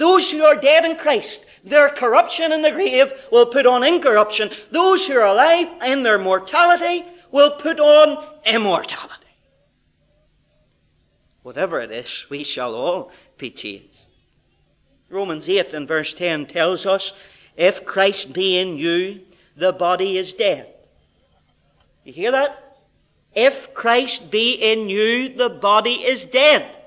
[0.00, 4.48] Those who are dead in Christ, their corruption in the grave will put on incorruption.
[4.70, 9.26] Those who are alive in their mortality will put on immortality.
[11.42, 13.94] Whatever it is, we shall all be changed.
[15.10, 17.12] Romans 8 and verse 10 tells us,
[17.58, 19.20] if Christ be in you,
[19.54, 20.66] the body is dead.
[22.04, 22.78] You hear that?
[23.34, 26.78] If Christ be in you, the body is dead.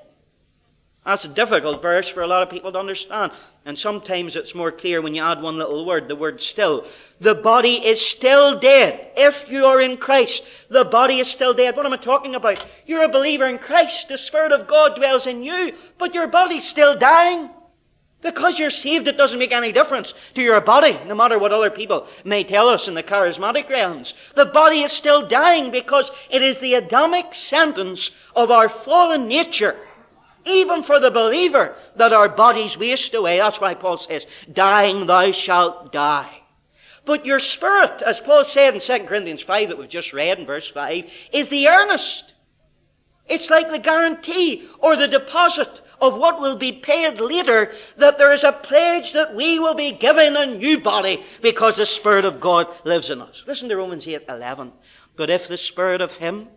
[1.05, 3.33] That's a difficult verse for a lot of people to understand.
[3.65, 6.85] And sometimes it's more clear when you add one little word, the word still.
[7.19, 9.11] The body is still dead.
[9.15, 11.75] If you are in Christ, the body is still dead.
[11.75, 12.65] What am I talking about?
[12.85, 14.07] You're a believer in Christ.
[14.07, 17.49] The Spirit of God dwells in you, but your body's still dying.
[18.21, 21.69] Because you're saved, it doesn't make any difference to your body, no matter what other
[21.69, 24.13] people may tell us in the charismatic realms.
[24.35, 29.75] The body is still dying because it is the Adamic sentence of our fallen nature,
[30.45, 33.37] even for the believer, that our bodies waste away.
[33.37, 36.41] That's why Paul says, dying thou shalt die.
[37.05, 40.45] But your spirit, as Paul said in 2 Corinthians 5 that we've just read in
[40.45, 42.33] verse 5, is the earnest.
[43.27, 48.33] It's like the guarantee or the deposit of what will be paid later, that there
[48.33, 52.41] is a pledge that we will be given a new body because the Spirit of
[52.41, 53.43] God lives in us.
[53.47, 54.73] Listen to Romans 8 11.
[55.15, 56.49] But if the Spirit of Him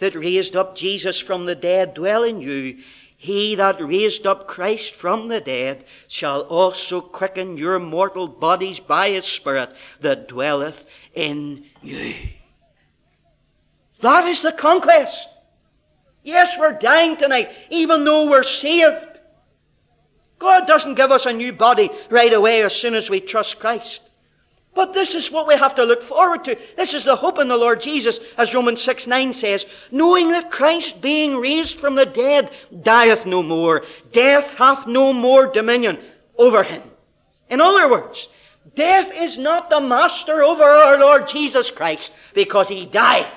[0.00, 2.78] that raised up Jesus from the dead dwell in you,
[3.22, 9.10] he that raised up Christ from the dead shall also quicken your mortal bodies by
[9.10, 10.82] his Spirit that dwelleth
[11.14, 12.16] in you.
[14.00, 15.28] That is the conquest.
[16.24, 19.20] Yes, we're dying tonight, even though we're saved.
[20.40, 24.00] God doesn't give us a new body right away as soon as we trust Christ.
[24.74, 26.56] But this is what we have to look forward to.
[26.76, 30.50] This is the hope in the Lord Jesus, as Romans 6 9 says, knowing that
[30.50, 32.50] Christ, being raised from the dead,
[32.82, 33.84] dieth no more.
[34.12, 35.98] Death hath no more dominion
[36.38, 36.82] over him.
[37.50, 38.28] In other words,
[38.74, 43.30] death is not the master over our Lord Jesus Christ because he died.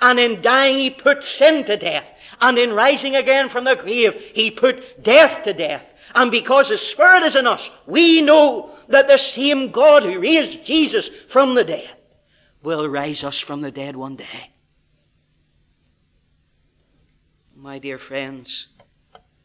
[0.00, 2.04] And in dying, he put sin to death.
[2.40, 5.84] And in rising again from the grave, he put death to death.
[6.16, 10.64] And because his Spirit is in us, we know that the same God who raised
[10.64, 11.90] Jesus from the dead
[12.62, 14.50] will raise us from the dead one day.
[17.56, 18.68] My dear friends,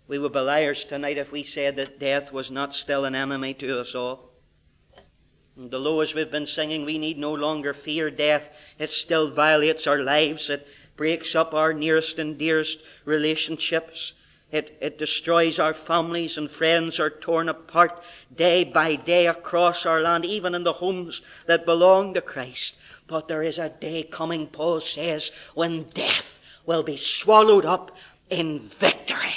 [0.08, 3.54] we would be liars tonight if we said that death was not still an enemy
[3.56, 4.32] to us all.
[5.56, 9.88] And although, as we've been singing, we need no longer fear death, it still violates
[9.88, 10.50] our lives.
[10.50, 14.14] It breaks up our nearest and dearest relationships.
[14.52, 18.02] It, it destroys our families and friends are torn apart
[18.34, 22.76] day by day across our land, even in the homes that belong to Christ.
[23.08, 27.92] But there is a day coming, Paul says, when death will be swallowed up
[28.30, 29.36] in victory.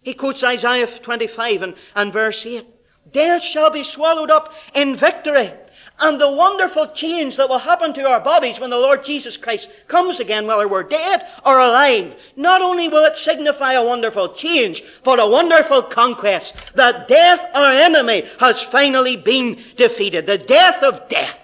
[0.00, 2.66] He quotes Isaiah 25 and, and verse 8.
[3.12, 5.52] Death shall be swallowed up in victory
[6.00, 9.68] and the wonderful change that will happen to our bodies when the Lord Jesus Christ
[9.88, 12.14] comes again, whether we're dead or alive.
[12.36, 16.54] Not only will it signify a wonderful change, but a wonderful conquest.
[16.74, 20.26] That death, our enemy, has finally been defeated.
[20.26, 21.36] The death of death.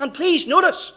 [0.00, 0.92] And please notice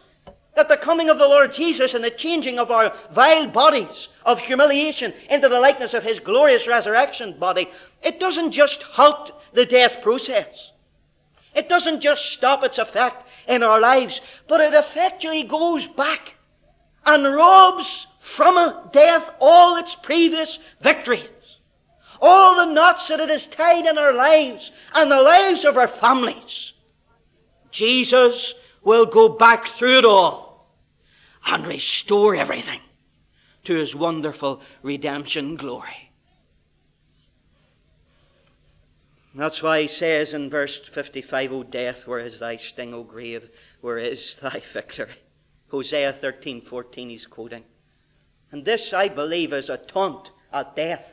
[0.55, 4.39] that the coming of the Lord Jesus and the changing of our vile bodies of
[4.39, 7.69] humiliation into the likeness of His glorious resurrection body,
[8.03, 10.70] it doesn't just halt the death process.
[11.53, 16.35] It doesn't just stop its effect in our lives, but it effectually goes back
[17.05, 21.27] and robs from death all its previous victories.
[22.21, 25.87] All the knots that it has tied in our lives and the lives of our
[25.87, 26.73] families.
[27.71, 30.69] Jesus will go back through it all
[31.45, 32.81] and restore everything
[33.63, 36.10] to his wonderful redemption glory.
[39.33, 43.49] That's why he says in verse 55, O death, where is thy sting, O grave,
[43.79, 45.15] where is thy victory?
[45.69, 47.63] Hosea 13, 14 he's quoting.
[48.51, 51.05] And this, I believe, is a taunt at death.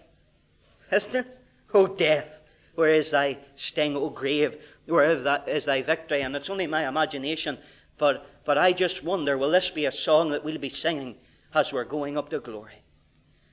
[0.90, 1.38] Isn't it?
[1.72, 2.26] O death,
[2.74, 4.56] where is thy sting, O grave,
[4.86, 6.22] where is thy victory?
[6.22, 7.58] And it's only my imagination,
[7.98, 11.16] but, but I just wonder, will this be a song that we'll be singing
[11.54, 12.82] as we're going up to glory?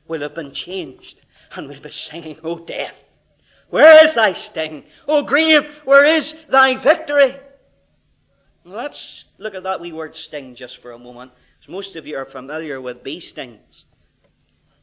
[0.07, 1.17] We'll have been changed,
[1.55, 2.95] and we'll be singing, O death,
[3.69, 4.83] where is thy sting?
[5.07, 7.35] O grave, where is thy victory?
[8.63, 11.31] Let's look at that wee word sting just for a moment.
[11.61, 13.85] As Most of you are familiar with bee stings.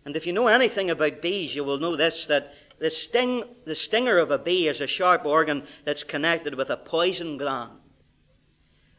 [0.04, 3.74] And if you know anything about bees, you will know this that the, sting, the
[3.74, 7.78] stinger of a bee is a sharp organ that's connected with a poison gland.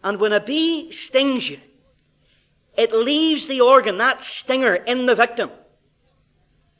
[0.03, 1.59] And when a bee stings you,
[2.75, 5.51] it leaves the organ, that stinger, in the victim.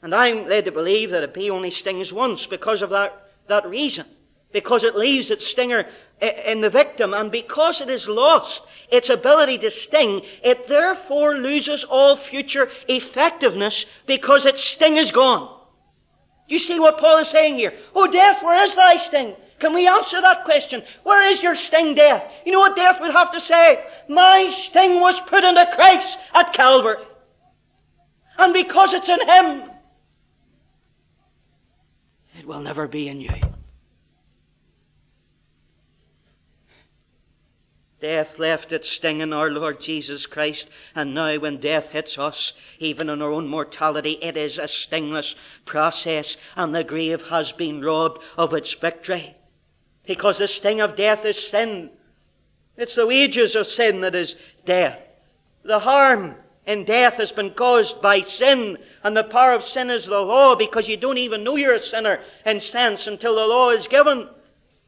[0.04, 3.66] And I'm led to believe that a bee only stings once because of that, that
[3.66, 4.04] reason.
[4.52, 5.86] Because it leaves its stinger
[6.20, 11.84] in the victim, and because it has lost its ability to sting, it therefore loses
[11.84, 15.58] all future effectiveness because its sting is gone.
[16.48, 17.72] You see what Paul is saying here?
[17.94, 19.34] Oh, death, where is thy sting?
[19.58, 20.82] Can we answer that question?
[21.04, 22.30] Where is your sting, death?
[22.44, 23.82] You know what death would have to say?
[24.10, 27.02] My sting was put into Christ at Calvary.
[28.36, 29.70] And because it's in Him,
[32.44, 33.30] it will never be in you.
[38.02, 42.52] Death left its sting in our Lord Jesus Christ, and now when death hits us,
[42.78, 45.34] even in our own mortality, it is a stingless
[45.64, 49.34] process, and the grave has been robbed of its victory.
[50.06, 51.88] Because the sting of death is sin.
[52.76, 54.36] It's the wages of sin that is
[54.66, 55.00] death.
[55.62, 56.34] The harm
[56.66, 60.54] in death has been caused by sin, and the power of sin is the law
[60.54, 64.28] because you don't even know you're a sinner in sense until the law is given.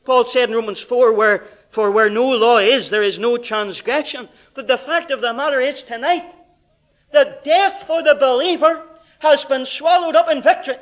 [0.05, 4.29] Paul said in Romans 4, where, for where no law is, there is no transgression.
[4.55, 6.25] But the fact of the matter is tonight
[7.13, 8.83] that death for the believer
[9.19, 10.77] has been swallowed up in victory.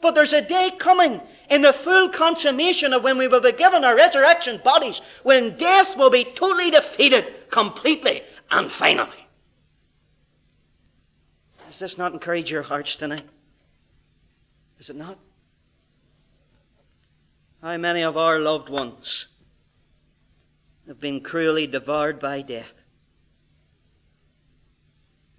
[0.00, 1.20] But there's a day coming
[1.50, 5.96] in the full consummation of when we will be given our resurrection bodies, when death
[5.96, 9.20] will be totally defeated completely and finally
[11.78, 13.28] this not encourage your hearts tonight?
[14.78, 15.18] Is it not?
[17.62, 19.26] How many of our loved ones
[20.86, 22.72] have been cruelly devoured by death?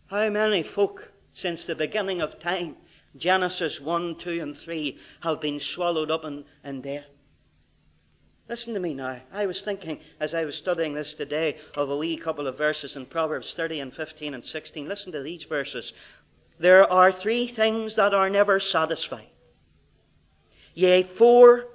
[0.07, 2.75] How many folk since the beginning of time,
[3.17, 7.05] Genesis 1, 2, and 3, have been swallowed up in, in death?
[8.51, 9.21] Listen to me now.
[9.31, 12.97] I was thinking, as I was studying this today, of a wee couple of verses
[12.97, 14.89] in Proverbs 30 and 15 and 16.
[14.89, 15.93] Listen to these verses.
[16.61, 19.29] There are three things that are never satisfied.
[20.75, 21.65] Yea, four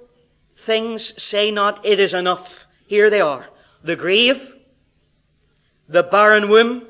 [0.59, 2.63] things say not, it is enough.
[2.87, 3.47] Here they are.
[3.83, 4.41] The grave,
[5.89, 6.85] the barren womb,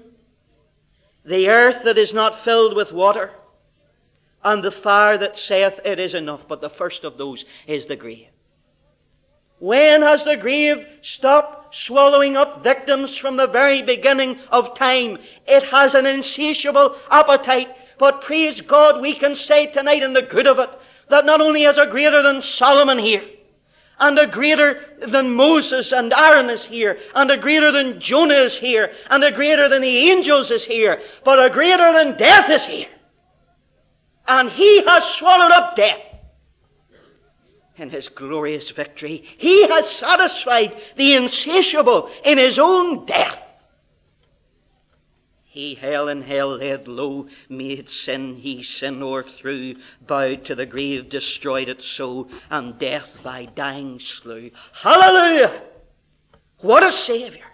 [1.25, 3.31] the earth that is not filled with water,
[4.43, 6.47] and the fire that saith it is enough.
[6.47, 8.27] But the first of those is the grave.
[9.57, 15.17] When has the grave stopped swallowing up victims from the very beginning of time?
[15.47, 20.47] It has an insatiable appetite but praise God, we can say tonight in the good
[20.47, 20.69] of it
[21.09, 23.23] that not only is a greater than Solomon here,
[23.99, 28.57] and a greater than Moses and Aaron is here, and a greater than Jonah is
[28.57, 32.65] here, and a greater than the angels is here, but a greater than death is
[32.65, 32.89] here.
[34.27, 36.01] And he has swallowed up death
[37.77, 39.23] in his glorious victory.
[39.37, 43.39] He has satisfied the insatiable in his own death.
[45.57, 51.09] He hell and hell laid low, made sin he sin o'erthrew, bowed to the grave,
[51.09, 54.51] destroyed it so, and death by dying slew.
[54.71, 55.63] Hallelujah!
[56.59, 57.47] What a Saviour!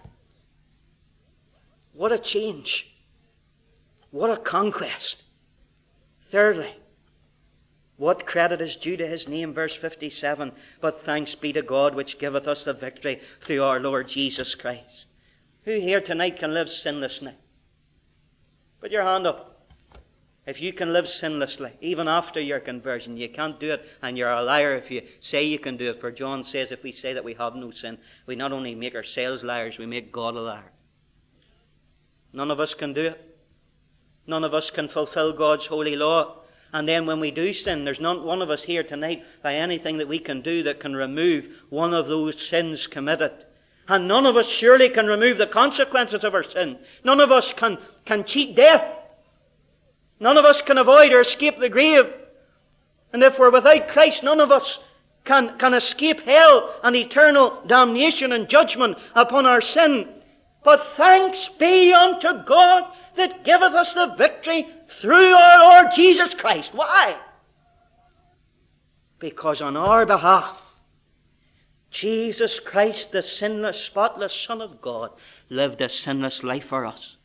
[1.94, 2.94] What a change!
[4.12, 5.24] What a conquest!
[6.30, 6.76] Thirdly,
[7.96, 9.54] what credit is due to his name?
[9.54, 10.52] Verse 57
[10.82, 15.08] But thanks be to God which giveth us the victory through our Lord Jesus Christ.
[15.64, 17.36] Who here tonight can live sinlessly?
[18.84, 19.66] Put your hand up.
[20.46, 24.30] If you can live sinlessly, even after your conversion, you can't do it, and you're
[24.30, 26.02] a liar if you say you can do it.
[26.02, 28.94] For John says, if we say that we have no sin, we not only make
[28.94, 30.74] ourselves liars, we make God a liar.
[32.34, 33.38] None of us can do it.
[34.28, 36.40] None of us can fulfill God's holy law.
[36.74, 39.98] And then when we do sin, there's not one of us here tonight by anything
[40.00, 43.46] that we can do that can remove one of those sins committed.
[43.88, 46.80] And none of us surely can remove the consequences of our sin.
[47.04, 48.86] None of us can, can cheat death.
[50.20, 52.06] None of us can avoid or escape the grave.
[53.12, 54.80] And if we're without Christ, none of us
[55.26, 60.10] can, can escape hell and eternal damnation and judgment upon our sin.
[60.64, 62.86] But thanks be unto God
[63.16, 66.72] that giveth us the victory through our Lord Jesus Christ.
[66.74, 67.18] Why?
[69.20, 70.62] Because on our behalf,
[71.92, 75.12] Jesus Christ, the sinless, spotless Son of God,
[75.50, 77.18] lived a sinless life for us.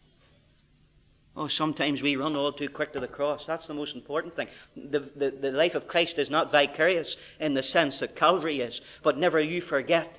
[1.39, 3.47] Oh, sometimes we run all too quick to the cross.
[3.47, 4.49] That's the most important thing.
[4.77, 8.81] The, the, the life of Christ is not vicarious in the sense that Calvary is,
[9.05, 10.17] but never you forget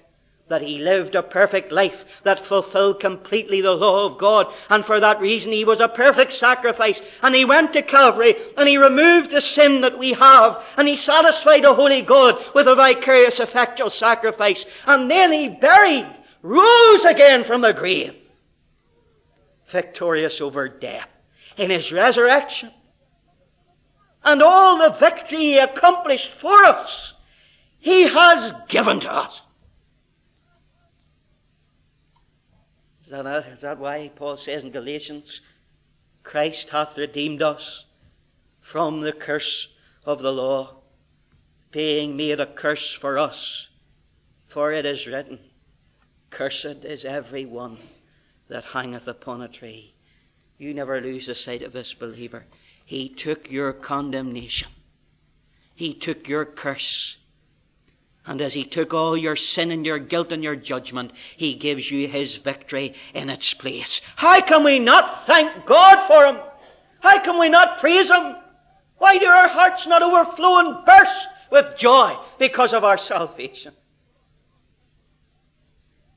[0.48, 4.48] that he lived a perfect life that fulfilled completely the law of God.
[4.70, 7.02] And for that reason, he was a perfect sacrifice.
[7.22, 10.64] And he went to Calvary and he removed the sin that we have.
[10.78, 14.64] And he satisfied a holy God with a vicarious, effectual sacrifice.
[14.88, 16.08] And then he buried,
[16.44, 18.16] rose again from the grave
[19.72, 21.10] victorious over death
[21.58, 22.72] in his resurrection.
[24.24, 27.14] And all the victory he accomplished for us,
[27.78, 29.42] he has given to us.
[33.06, 35.42] Is that, is that why Paul says in Galatians,
[36.24, 37.86] Christ hath redeemed us
[38.62, 39.68] from the curse
[40.06, 40.76] of the law,
[41.72, 43.68] being made a curse for us?
[44.48, 45.40] For it is written,
[46.30, 47.78] Cursed is every one
[48.50, 49.94] that hangeth upon a tree.
[50.58, 52.46] You never lose the sight of this believer.
[52.86, 54.70] He took your condemnation.
[55.76, 57.18] He took your curse.
[58.26, 61.90] And as he took all your sin and your guilt and your judgment, he gives
[61.90, 64.02] you his victory in its place.
[64.16, 66.38] How can we not thank God for him?
[67.00, 68.36] How can we not praise him?
[68.98, 73.74] Why do our hearts not overflow and burst with joy because of our salvation?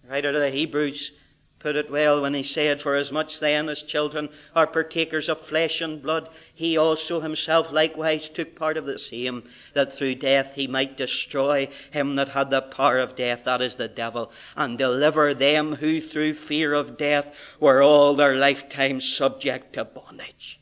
[0.02, 1.12] The writer of the Hebrews
[1.62, 5.46] put it well when he said, For as much then as children are partakers of
[5.46, 10.52] flesh and blood, he also himself likewise took part of the same, that through death
[10.56, 14.76] he might destroy him that had the power of death, that is the devil, and
[14.76, 20.58] deliver them who through fear of death were all their lifetime subject to bondage.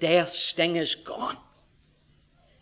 [0.00, 1.36] Death's sting is gone.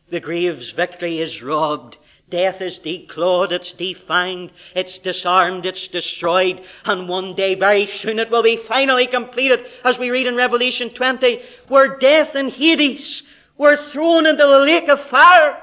[0.08, 1.96] The grave's victory is robbed.
[2.30, 8.30] Death is declawed, it's defined, it's disarmed, it's destroyed, and one day, very soon, it
[8.30, 13.22] will be finally completed, as we read in Revelation 20, where death and Hades
[13.58, 15.60] were thrown into the lake of fire.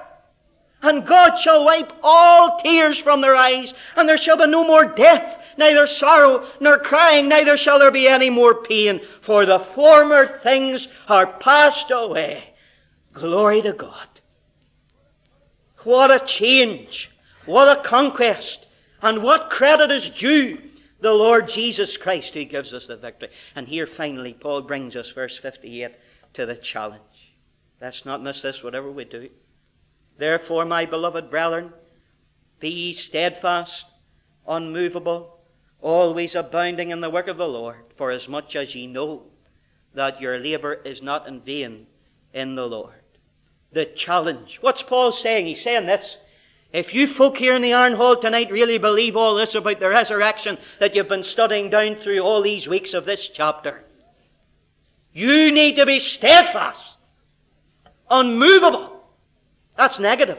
[0.83, 4.85] And God shall wipe all tears from their eyes, and there shall be no more
[4.85, 10.39] death, neither sorrow nor crying, neither shall there be any more pain, for the former
[10.39, 12.53] things are passed away.
[13.13, 14.07] Glory to God.
[15.83, 17.09] What a change!
[17.45, 18.67] What a conquest!
[19.01, 20.59] And what credit is due
[20.99, 23.29] the Lord Jesus Christ who gives us the victory.
[23.55, 25.91] And here finally, Paul brings us, verse 58,
[26.35, 27.01] to the challenge.
[27.81, 29.29] Let's not miss this, whatever we do.
[30.19, 31.73] Therefore, my beloved brethren,
[32.59, 33.85] be ye steadfast,
[34.47, 35.39] unmovable,
[35.81, 39.23] always abounding in the work of the Lord, for as much as ye know
[39.95, 41.87] that your labor is not in vain
[42.33, 43.00] in the Lord
[43.71, 44.57] the challenge.
[44.61, 45.47] What's Paul saying?
[45.47, 46.17] He's saying this.
[46.73, 49.89] If you folk here in the Iron Hall tonight really believe all this about the
[49.89, 53.83] resurrection that you've been studying down through all these weeks of this chapter,
[55.13, 56.79] you need to be steadfast,
[58.09, 59.03] unmovable.
[59.75, 60.37] That's negative.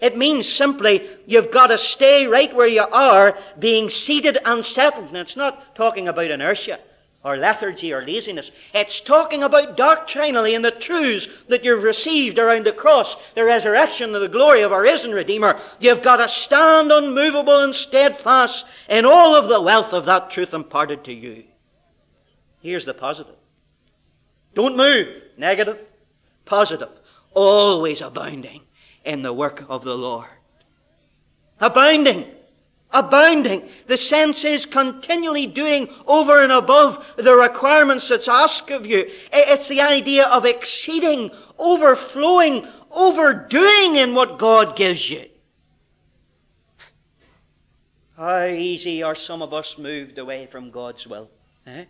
[0.00, 5.08] It means simply you've got to stay right where you are, being seated and settled.
[5.08, 6.80] And it's not talking about inertia
[7.26, 8.52] or lethargy or laziness.
[8.72, 14.14] It's talking about doctrinally and the truths that you've received around the cross, the resurrection
[14.14, 15.60] and the glory of our risen Redeemer.
[15.80, 20.54] You've got to stand unmovable and steadfast in all of the wealth of that truth
[20.54, 21.42] imparted to you.
[22.60, 23.34] Here's the positive.
[24.54, 25.08] Don't move.
[25.36, 25.80] Negative.
[26.44, 26.90] Positive.
[27.34, 28.60] Always abounding
[29.04, 30.28] in the work of the Lord.
[31.60, 32.26] Abounding
[32.90, 33.68] abounding.
[33.86, 39.10] The sense is continually doing over and above the requirements that's asked of you.
[39.32, 45.26] It's the idea of exceeding, overflowing, overdoing in what God gives you.
[48.16, 51.28] How easy are some of us moved away from God's will?
[51.66, 51.84] Eh?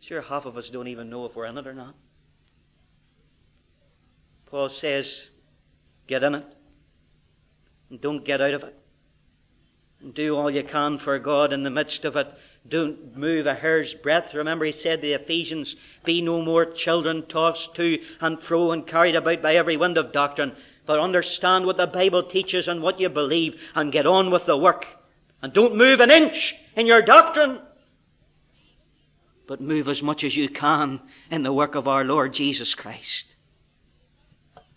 [0.00, 1.94] Sure, half of us don't even know if we're in it or not.
[4.46, 5.30] Paul says,
[6.06, 6.44] get in it.
[7.90, 8.76] And don't get out of it.
[10.12, 12.28] Do all you can for God in the midst of it.
[12.68, 14.34] Don't move a hair's breadth.
[14.34, 18.86] Remember, he said to the Ephesians, Be no more children tossed to and fro and
[18.86, 20.52] carried about by every wind of doctrine,
[20.84, 24.56] but understand what the Bible teaches and what you believe and get on with the
[24.56, 24.86] work.
[25.42, 27.60] And don't move an inch in your doctrine,
[29.46, 33.24] but move as much as you can in the work of our Lord Jesus Christ.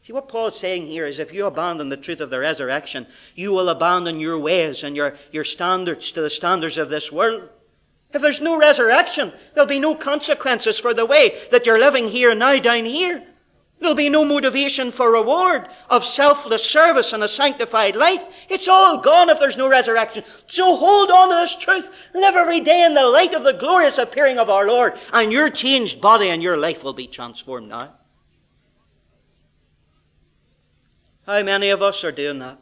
[0.09, 3.05] See, what Paul's saying here is if you abandon the truth of the resurrection,
[3.35, 7.47] you will abandon your ways and your, your standards to the standards of this world.
[8.11, 12.33] If there's no resurrection, there'll be no consequences for the way that you're living here
[12.33, 13.23] now down here.
[13.79, 18.23] There'll be no motivation for reward of selfless service and a sanctified life.
[18.49, 20.23] It's all gone if there's no resurrection.
[20.47, 21.87] So hold on to this truth.
[22.15, 25.51] Live every day in the light of the glorious appearing of our Lord, and your
[25.51, 27.93] changed body and your life will be transformed now.
[31.29, 32.57] How many of us are doing that?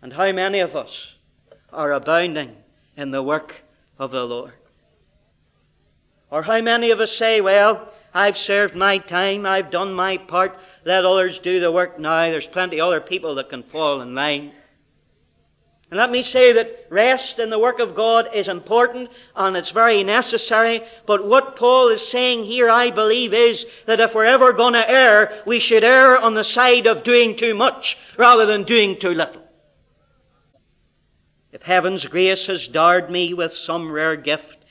[0.00, 1.14] And how many of us
[1.72, 2.54] are abounding
[2.96, 3.56] in the work
[3.98, 4.52] of the Lord?
[6.30, 10.56] Or how many of us say, well, I've served my time, I've done my part,
[10.84, 12.22] let others do the work now.
[12.30, 14.52] There's plenty other people that can fall in line.
[15.94, 19.70] And let me say that rest in the work of God is important and it's
[19.70, 20.82] very necessary.
[21.06, 24.90] But what Paul is saying here, I believe, is that if we're ever going to
[24.90, 29.14] err, we should err on the side of doing too much rather than doing too
[29.14, 29.40] little.
[31.52, 34.64] If heaven's grace has dowered me with some rare gift,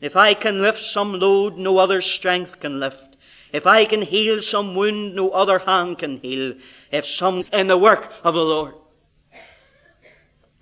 [0.00, 3.14] if I can lift some load no other strength can lift,
[3.52, 6.54] if I can heal some wound no other hand can heal,
[6.90, 8.74] if some in the work of the Lord,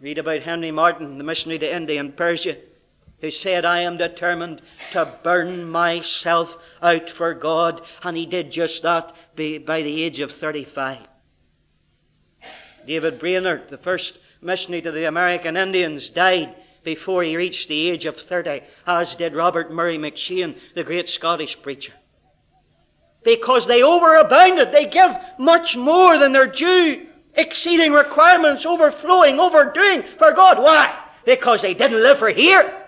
[0.01, 2.57] Read about Henry Martyn, the missionary to India and Persia,
[3.20, 4.61] who said, I am determined
[4.92, 7.80] to burn myself out for God.
[8.03, 10.99] And he did just that by the age of 35.
[12.86, 18.05] David Brainerd, the first missionary to the American Indians, died before he reached the age
[18.05, 21.94] of 30, as did Robert Murray M'Cheyne, the great Scottish preacher.
[23.24, 27.07] Because they overabounded, they give much more than their due
[27.37, 30.59] exceeding requirements, overflowing, overdoing for God.
[30.59, 30.99] Why?
[31.24, 32.82] Because they didn't live for here.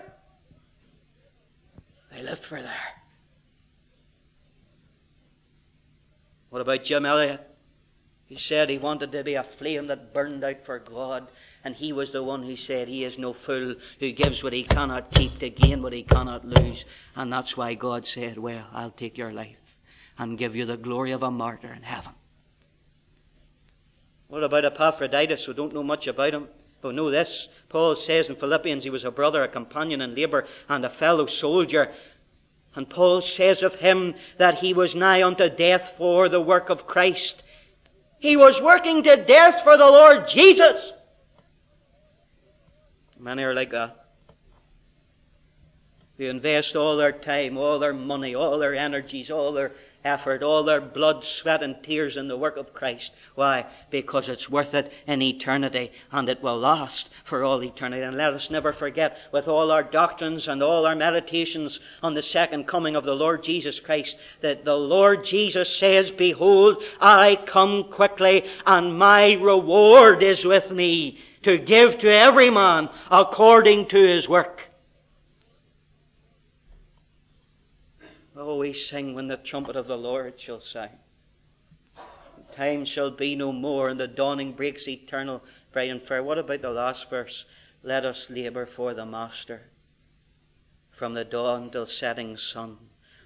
[2.11, 2.89] They lived for there.
[6.49, 7.45] What about Jim Elliot?
[8.25, 11.27] He said he wanted to be a flame that burned out for God.
[11.63, 14.63] And he was the one who said he is no fool who gives what he
[14.63, 16.85] cannot keep to gain what he cannot lose.
[17.15, 19.57] And that's why God said, Well, I'll take your life
[20.17, 22.13] and give you the glory of a martyr in heaven.
[24.29, 25.47] What about Epaphroditus?
[25.47, 26.47] We don't know much about him.
[26.81, 27.49] But know this.
[27.67, 31.25] Paul says in Philippians he was a brother, a companion in labour, and a fellow
[31.25, 31.91] soldier.
[32.75, 36.87] And Paul says of him that he was nigh unto death for the work of
[36.87, 37.43] Christ.
[38.19, 40.93] He was working to death for the Lord Jesus.
[43.19, 44.05] Many are like that.
[46.17, 49.71] They invest all their time, all their money, all their energies, all their
[50.03, 53.11] effort, all their blood, sweat, and tears in the work of Christ.
[53.35, 53.65] Why?
[53.89, 58.03] Because it's worth it in eternity and it will last for all eternity.
[58.03, 62.21] And let us never forget, with all our doctrines and all our meditations on the
[62.21, 67.85] second coming of the Lord Jesus Christ, that the Lord Jesus says, Behold, I come
[67.85, 74.27] quickly, and my reward is with me to give to every man according to his
[74.27, 74.68] work.
[78.41, 80.97] Oh, we sing when the trumpet of the Lord shall sound.
[82.53, 86.23] Time shall be no more, and the dawning breaks eternal, bright and fair.
[86.23, 87.43] What about the last verse?
[87.83, 89.69] Let us labour for the Master.
[90.89, 92.77] From the dawn till setting sun,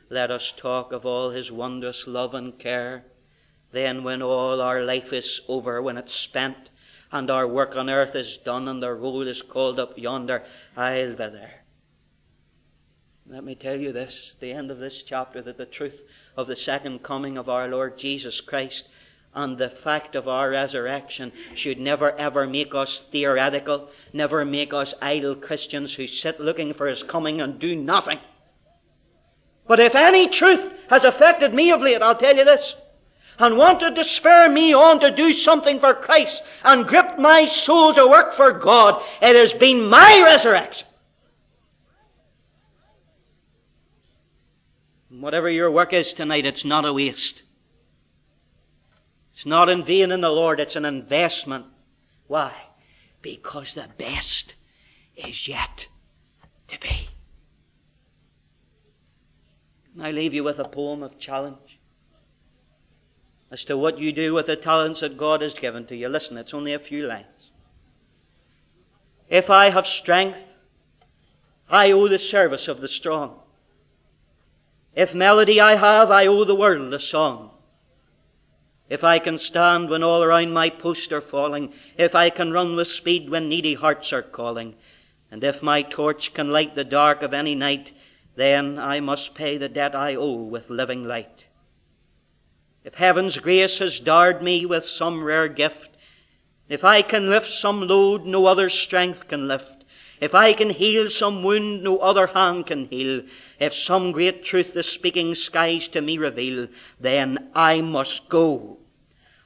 [0.09, 3.05] let us talk of all his wondrous love and care.
[3.71, 6.71] Then, when all our life is over, when it's spent,
[7.11, 10.43] and our work on earth is done, and the roll is called up yonder,
[10.75, 11.62] I'll be there
[13.29, 16.01] let me tell you this, the end of this chapter, that the truth
[16.35, 18.85] of the second coming of our Lord Jesus Christ
[19.33, 24.93] and the fact of our resurrection should never ever make us theoretical, never make us
[25.01, 28.19] idle Christians who sit looking for His coming and do nothing.
[29.67, 32.75] But if any truth has affected me of late, I'll tell you this,
[33.39, 37.93] and wanted to spur me on to do something for Christ and gripped my soul
[37.93, 40.87] to work for God, it has been my resurrection.
[45.23, 47.43] Whatever your work is tonight, it's not a waste.
[49.31, 51.65] It's not in vain in the Lord, it's an investment.
[52.27, 52.51] Why?
[53.21, 54.53] Because the best
[55.15, 55.87] is yet
[56.67, 57.07] to be.
[60.01, 61.79] I leave you with a poem of challenge
[63.49, 66.09] as to what you do with the talents that God has given to you.
[66.09, 67.51] Listen, it's only a few lines.
[69.29, 70.39] If I have strength,
[71.69, 73.39] I owe the service of the strong.
[74.95, 77.49] If melody I have, I owe the world a song.
[78.89, 82.75] If I can stand when all around my post are falling, if I can run
[82.75, 84.75] with speed when needy hearts are calling,
[85.31, 87.91] and if my torch can light the dark of any night,
[88.35, 91.47] then I must pay the debt I owe with living light.
[92.83, 95.89] If heaven's grace has dowered me with some rare gift,
[96.69, 99.85] if I can lift some load no other strength can lift,
[100.19, 103.23] if I can heal some wound no other hand can heal,
[103.59, 106.67] if some great truth the speaking skies to me reveal,
[106.99, 108.77] then I must go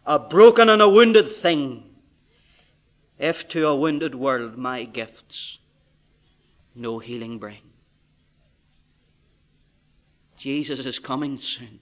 [0.05, 1.83] a broken and a wounded thing,
[3.19, 5.57] if to a wounded world my gifts
[6.77, 7.61] no healing bring.
[10.37, 11.79] Jesus is coming soon.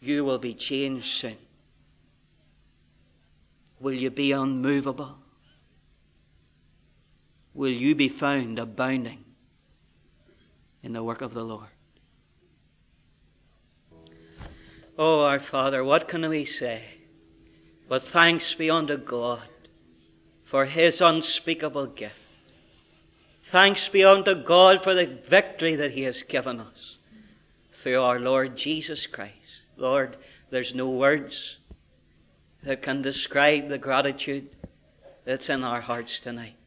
[0.00, 1.36] You will be changed soon.
[3.78, 5.16] Will you be unmovable?
[7.54, 9.24] Will you be found abounding
[10.82, 11.68] in the work of the Lord?
[14.98, 16.82] Oh, our Father, what can we say?
[17.88, 19.48] But thanks be unto God
[20.44, 22.16] for his unspeakable gift.
[23.44, 26.98] Thanks be unto God for the victory that he has given us
[27.72, 29.62] through our Lord Jesus Christ.
[29.76, 30.16] Lord,
[30.50, 31.56] there's no words
[32.62, 34.50] that can describe the gratitude
[35.24, 36.57] that's in our hearts tonight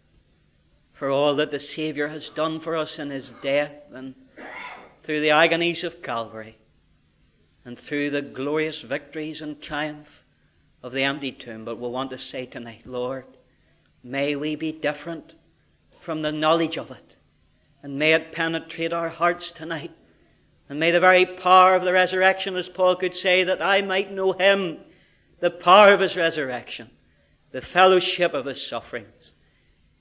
[1.02, 4.14] for all that the Savior has done for us in his death and
[5.04, 6.56] through the agonies of Calvary
[7.66, 10.24] and through the glorious victories and triumph
[10.84, 11.66] of the empty tomb.
[11.66, 13.26] But we want to say tonight, Lord,
[14.04, 15.34] may we be different
[16.00, 17.16] from the knowledge of it.
[17.82, 19.94] And may it penetrate our hearts tonight.
[20.70, 24.14] And may the very power of the resurrection, as Paul could say, that I might
[24.14, 24.78] know him,
[25.40, 26.92] the power of his resurrection,
[27.52, 29.21] the fellowship of his sufferings,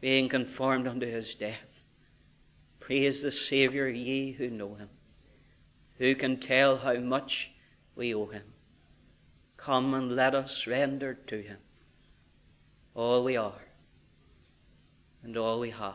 [0.01, 1.59] being conformed unto his death.
[2.79, 4.89] Praise the Saviour, ye who know him.
[5.99, 7.51] Who can tell how much
[7.95, 8.45] we owe him?
[9.57, 11.59] Come and let us render to him
[12.95, 13.63] all we are
[15.23, 15.95] and all we have.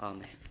[0.00, 0.43] Amen.